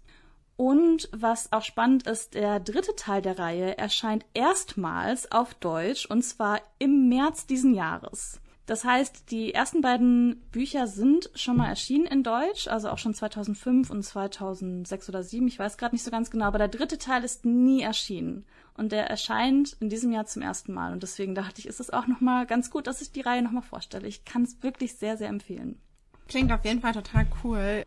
Und 0.56 1.08
was 1.12 1.50
auch 1.52 1.62
spannend 1.62 2.06
ist, 2.06 2.34
der 2.34 2.60
dritte 2.60 2.94
Teil 2.94 3.22
der 3.22 3.38
Reihe 3.38 3.78
erscheint 3.78 4.24
erstmals 4.34 5.32
auf 5.32 5.54
Deutsch 5.54 6.06
und 6.06 6.22
zwar 6.22 6.60
im 6.78 7.08
März 7.08 7.46
diesen 7.46 7.74
Jahres. 7.74 8.40
Das 8.66 8.84
heißt, 8.84 9.30
die 9.30 9.52
ersten 9.52 9.80
beiden 9.80 10.40
Bücher 10.52 10.86
sind 10.86 11.30
schon 11.34 11.56
mal 11.56 11.68
erschienen 11.68 12.06
in 12.06 12.22
Deutsch, 12.22 12.68
also 12.68 12.90
auch 12.90 12.98
schon 12.98 13.12
2005 13.12 13.90
und 13.90 14.02
2006 14.02 15.08
oder 15.08 15.18
2007, 15.18 15.48
ich 15.48 15.58
weiß 15.58 15.78
gerade 15.78 15.94
nicht 15.94 16.04
so 16.04 16.12
ganz 16.12 16.30
genau, 16.30 16.44
aber 16.44 16.58
der 16.58 16.68
dritte 16.68 16.96
Teil 16.96 17.24
ist 17.24 17.44
nie 17.44 17.82
erschienen 17.82 18.46
und 18.74 18.92
der 18.92 19.10
erscheint 19.10 19.76
in 19.80 19.88
diesem 19.88 20.12
Jahr 20.12 20.26
zum 20.26 20.42
ersten 20.42 20.72
Mal 20.72 20.92
und 20.92 21.02
deswegen 21.02 21.34
dachte 21.34 21.58
ich, 21.58 21.66
ist 21.66 21.80
es 21.80 21.90
auch 21.90 22.06
noch 22.06 22.20
mal 22.20 22.46
ganz 22.46 22.70
gut, 22.70 22.86
dass 22.86 23.02
ich 23.02 23.10
die 23.10 23.20
Reihe 23.20 23.42
noch 23.42 23.50
mal 23.50 23.62
vorstelle. 23.62 24.06
Ich 24.06 24.24
kann 24.24 24.44
es 24.44 24.62
wirklich 24.62 24.94
sehr 24.94 25.16
sehr 25.16 25.28
empfehlen. 25.28 25.80
Klingt 26.28 26.52
auf 26.52 26.64
jeden 26.64 26.80
Fall 26.80 26.92
total 26.92 27.26
cool 27.42 27.84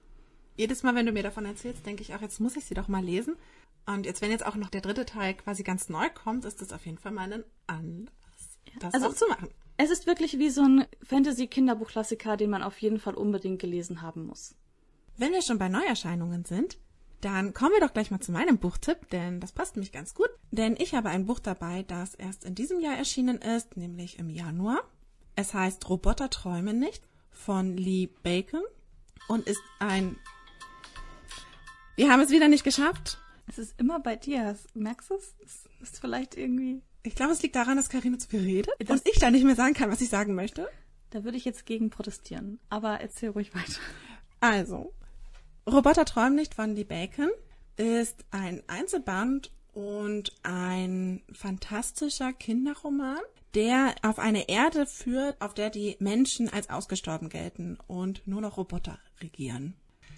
jedes 0.57 0.83
Mal, 0.83 0.95
wenn 0.95 1.05
du 1.05 1.11
mir 1.11 1.23
davon 1.23 1.45
erzählst, 1.45 1.85
denke 1.85 2.01
ich 2.01 2.15
auch, 2.15 2.21
jetzt 2.21 2.39
muss 2.39 2.55
ich 2.55 2.65
sie 2.65 2.73
doch 2.73 2.87
mal 2.87 3.03
lesen. 3.03 3.35
Und 3.85 4.05
jetzt, 4.05 4.21
wenn 4.21 4.31
jetzt 4.31 4.45
auch 4.45 4.55
noch 4.55 4.69
der 4.69 4.81
dritte 4.81 5.05
Teil 5.05 5.35
quasi 5.35 5.63
ganz 5.63 5.89
neu 5.89 6.09
kommt, 6.09 6.45
ist 6.45 6.61
das 6.61 6.71
auf 6.71 6.85
jeden 6.85 6.97
Fall 6.97 7.11
mal 7.11 7.31
ein 7.31 7.43
Anlass, 7.67 8.57
das 8.79 8.93
also, 8.93 9.07
auch 9.07 9.13
zu 9.13 9.27
machen. 9.27 9.49
Es 9.77 9.89
ist 9.89 10.07
wirklich 10.07 10.39
wie 10.39 10.49
so 10.49 10.61
ein 10.61 10.85
Fantasy-Kinderbuchklassiker, 11.03 12.37
den 12.37 12.49
man 12.49 12.63
auf 12.63 12.77
jeden 12.81 12.99
Fall 12.99 13.15
unbedingt 13.15 13.59
gelesen 13.59 14.01
haben 14.01 14.25
muss. 14.25 14.55
Wenn 15.17 15.33
wir 15.33 15.41
schon 15.41 15.59
bei 15.59 15.69
Neuerscheinungen 15.69 16.45
sind, 16.45 16.77
dann 17.21 17.53
kommen 17.53 17.71
wir 17.71 17.85
doch 17.85 17.93
gleich 17.93 18.11
mal 18.11 18.19
zu 18.19 18.31
meinem 18.31 18.57
Buchtipp, 18.57 19.09
denn 19.09 19.39
das 19.39 19.51
passt 19.51 19.77
mich 19.77 19.91
ganz 19.91 20.13
gut. 20.13 20.29
Denn 20.51 20.75
ich 20.77 20.93
habe 20.93 21.09
ein 21.09 21.25
Buch 21.25 21.39
dabei, 21.39 21.83
das 21.83 22.15
erst 22.15 22.45
in 22.45 22.55
diesem 22.55 22.79
Jahr 22.79 22.97
erschienen 22.97 23.37
ist, 23.37 23.77
nämlich 23.77 24.19
im 24.19 24.29
Januar. 24.29 24.81
Es 25.35 25.53
heißt 25.53 25.89
Roboter 25.89 26.29
träumen 26.29 26.79
nicht 26.79 27.03
von 27.29 27.75
Lee 27.75 28.09
Bacon 28.23 28.63
und 29.27 29.47
ist 29.47 29.61
ein 29.79 30.17
wir 31.97 32.11
haben 32.11 32.19
es 32.19 32.29
wieder 32.29 32.49
nicht 32.49 32.65
geschafft. 32.65 33.19
Es 33.47 33.57
ist 33.57 33.79
immer 33.79 34.01
bei 34.01 34.17
dir. 34.17 34.57
Merkst 34.73 35.09
du 35.09 35.15
es? 35.15 35.35
Es 35.41 35.69
ist 35.81 35.99
vielleicht 36.01 36.35
irgendwie. 36.35 36.81
Ich 37.05 37.15
glaube, 37.15 37.33
es 37.33 37.41
liegt 37.41 37.55
daran, 37.55 37.77
dass 37.77 37.89
Karina 37.89 38.17
zu 38.17 38.27
viel 38.27 38.41
redet 38.41 38.73
das 38.79 38.89
und 38.89 39.07
ich 39.07 39.19
da 39.19 39.29
nicht 39.29 39.45
mehr 39.45 39.55
sagen 39.55 39.75
kann, 39.75 39.91
was 39.91 40.01
ich 40.01 40.09
sagen 40.09 40.33
möchte. 40.33 40.67
Da 41.11 41.23
würde 41.23 41.37
ich 41.37 41.45
jetzt 41.45 41.65
gegen 41.65 41.89
protestieren. 41.89 42.59
Aber 42.69 42.99
erzähl 42.99 43.29
ruhig 43.29 43.53
weiter. 43.53 43.79
Also, 44.39 44.93
Roboter 45.67 46.05
träumen 46.05 46.35
nicht 46.35 46.55
von 46.55 46.75
Lee 46.75 46.83
Bacon 46.83 47.29
ist 47.77 48.25
ein 48.31 48.63
Einzelband 48.67 49.51
und 49.73 50.33
ein 50.43 51.21
fantastischer 51.31 52.33
Kinderroman, 52.33 53.19
der 53.53 53.95
auf 54.01 54.19
eine 54.19 54.47
Erde 54.49 54.85
führt, 54.85 55.41
auf 55.41 55.53
der 55.53 55.69
die 55.69 55.97
Menschen 55.99 56.51
als 56.51 56.69
ausgestorben 56.69 57.29
gelten 57.29 57.77
und 57.87 58.25
nur 58.27 58.41
noch 58.41 58.57
Roboter 58.57 58.99
regieren. 59.21 59.75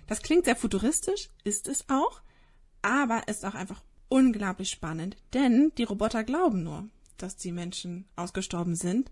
Das 0.07 0.21
klingt 0.21 0.45
sehr 0.45 0.55
futuristisch, 0.55 1.29
ist 1.43 1.67
es 1.67 1.85
auch, 1.89 2.21
aber 2.81 3.27
ist 3.27 3.45
auch 3.45 3.55
einfach 3.55 3.81
unglaublich 4.09 4.69
spannend, 4.69 5.17
denn 5.33 5.71
die 5.77 5.83
Roboter 5.83 6.23
glauben 6.23 6.63
nur, 6.63 6.87
dass 7.17 7.35
die 7.35 7.51
Menschen 7.51 8.05
ausgestorben 8.15 8.75
sind, 8.75 9.11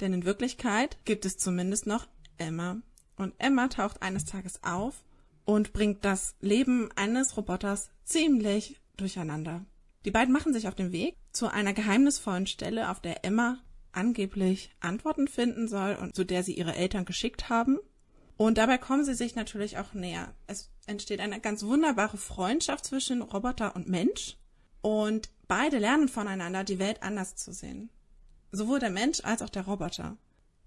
denn 0.00 0.12
in 0.12 0.24
Wirklichkeit 0.24 0.98
gibt 1.04 1.24
es 1.24 1.36
zumindest 1.38 1.86
noch 1.86 2.06
Emma. 2.38 2.78
Und 3.16 3.34
Emma 3.38 3.68
taucht 3.68 4.02
eines 4.02 4.24
Tages 4.24 4.62
auf 4.64 5.04
und 5.44 5.72
bringt 5.72 6.04
das 6.04 6.34
Leben 6.40 6.90
eines 6.96 7.36
Roboters 7.36 7.90
ziemlich 8.04 8.80
durcheinander. 8.96 9.64
Die 10.04 10.10
beiden 10.10 10.32
machen 10.32 10.52
sich 10.52 10.68
auf 10.68 10.74
den 10.74 10.92
Weg 10.92 11.16
zu 11.32 11.48
einer 11.48 11.72
geheimnisvollen 11.72 12.46
Stelle, 12.46 12.90
auf 12.90 13.00
der 13.00 13.24
Emma 13.24 13.58
angeblich 13.92 14.70
Antworten 14.80 15.28
finden 15.28 15.68
soll 15.68 15.96
und 16.00 16.14
zu 16.14 16.24
der 16.24 16.42
sie 16.42 16.54
ihre 16.54 16.74
Eltern 16.74 17.04
geschickt 17.04 17.48
haben. 17.48 17.78
Und 18.36 18.58
dabei 18.58 18.78
kommen 18.78 19.04
sie 19.04 19.14
sich 19.14 19.36
natürlich 19.36 19.78
auch 19.78 19.94
näher. 19.94 20.34
Es 20.46 20.70
entsteht 20.86 21.20
eine 21.20 21.40
ganz 21.40 21.62
wunderbare 21.64 22.16
Freundschaft 22.16 22.84
zwischen 22.84 23.22
Roboter 23.22 23.76
und 23.76 23.88
Mensch. 23.88 24.36
Und 24.80 25.30
beide 25.46 25.78
lernen 25.78 26.08
voneinander, 26.08 26.64
die 26.64 26.78
Welt 26.78 27.02
anders 27.02 27.36
zu 27.36 27.52
sehen. 27.52 27.90
Sowohl 28.50 28.80
der 28.80 28.90
Mensch 28.90 29.20
als 29.22 29.40
auch 29.40 29.50
der 29.50 29.64
Roboter. 29.64 30.16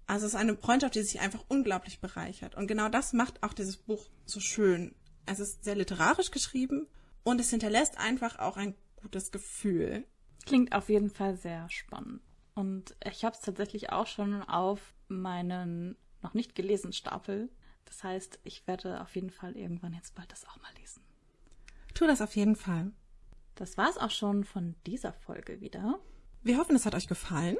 Also 0.06 0.26
es 0.26 0.32
ist 0.32 0.40
eine 0.40 0.56
Freundschaft, 0.56 0.94
die 0.94 1.02
sich 1.02 1.20
einfach 1.20 1.44
unglaublich 1.48 2.00
bereichert. 2.00 2.54
Und 2.54 2.66
genau 2.66 2.88
das 2.88 3.12
macht 3.12 3.42
auch 3.42 3.52
dieses 3.52 3.76
Buch 3.76 4.08
so 4.24 4.40
schön. 4.40 4.94
Es 5.26 5.38
ist 5.38 5.62
sehr 5.62 5.76
literarisch 5.76 6.30
geschrieben 6.30 6.86
und 7.22 7.40
es 7.40 7.50
hinterlässt 7.50 7.98
einfach 7.98 8.38
auch 8.38 8.56
ein 8.56 8.74
gutes 8.96 9.30
Gefühl. 9.30 10.04
Klingt 10.46 10.72
auf 10.72 10.88
jeden 10.88 11.10
Fall 11.10 11.36
sehr 11.36 11.68
spannend. 11.68 12.22
Und 12.54 12.96
ich 13.04 13.24
habe 13.24 13.36
es 13.36 13.42
tatsächlich 13.42 13.92
auch 13.92 14.06
schon 14.06 14.42
auf 14.42 14.80
meinen 15.08 15.96
noch 16.22 16.34
nicht 16.34 16.54
gelesenen 16.54 16.92
Stapel. 16.92 17.48
Das 17.84 18.04
heißt, 18.04 18.40
ich 18.44 18.66
werde 18.66 19.00
auf 19.00 19.14
jeden 19.14 19.30
Fall 19.30 19.56
irgendwann 19.56 19.94
jetzt 19.94 20.14
bald 20.14 20.30
das 20.30 20.46
auch 20.46 20.60
mal 20.60 20.72
lesen. 20.78 21.02
Tu 21.94 22.06
das 22.06 22.20
auf 22.20 22.36
jeden 22.36 22.56
Fall. 22.56 22.92
Das 23.54 23.76
war 23.76 23.90
es 23.90 23.98
auch 23.98 24.10
schon 24.10 24.44
von 24.44 24.76
dieser 24.86 25.12
Folge 25.12 25.60
wieder. 25.60 25.98
Wir 26.42 26.58
hoffen, 26.58 26.76
es 26.76 26.86
hat 26.86 26.94
euch 26.94 27.08
gefallen. 27.08 27.56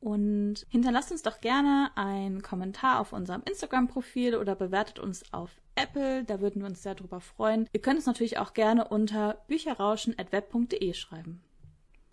Und 0.00 0.66
hinterlasst 0.68 1.10
uns 1.10 1.22
doch 1.22 1.40
gerne 1.40 1.90
einen 1.94 2.42
Kommentar 2.42 3.00
auf 3.00 3.12
unserem 3.12 3.42
Instagram-Profil 3.42 4.36
oder 4.36 4.54
bewertet 4.54 4.98
uns 4.98 5.32
auf 5.32 5.50
Apple. 5.74 6.24
Da 6.24 6.40
würden 6.40 6.62
wir 6.62 6.68
uns 6.68 6.82
sehr 6.82 6.94
drüber 6.94 7.20
freuen. 7.20 7.68
Ihr 7.72 7.80
könnt 7.80 7.98
es 7.98 8.06
natürlich 8.06 8.38
auch 8.38 8.54
gerne 8.54 8.88
unter 8.88 9.42
bücherrauschen.web.de 9.48 10.94
schreiben. 10.94 11.42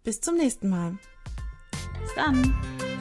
Bis 0.03 0.21
zum 0.21 0.35
nächsten 0.35 0.69
Mal. 0.69 0.97
Bis 2.01 2.13
dann. 2.15 2.92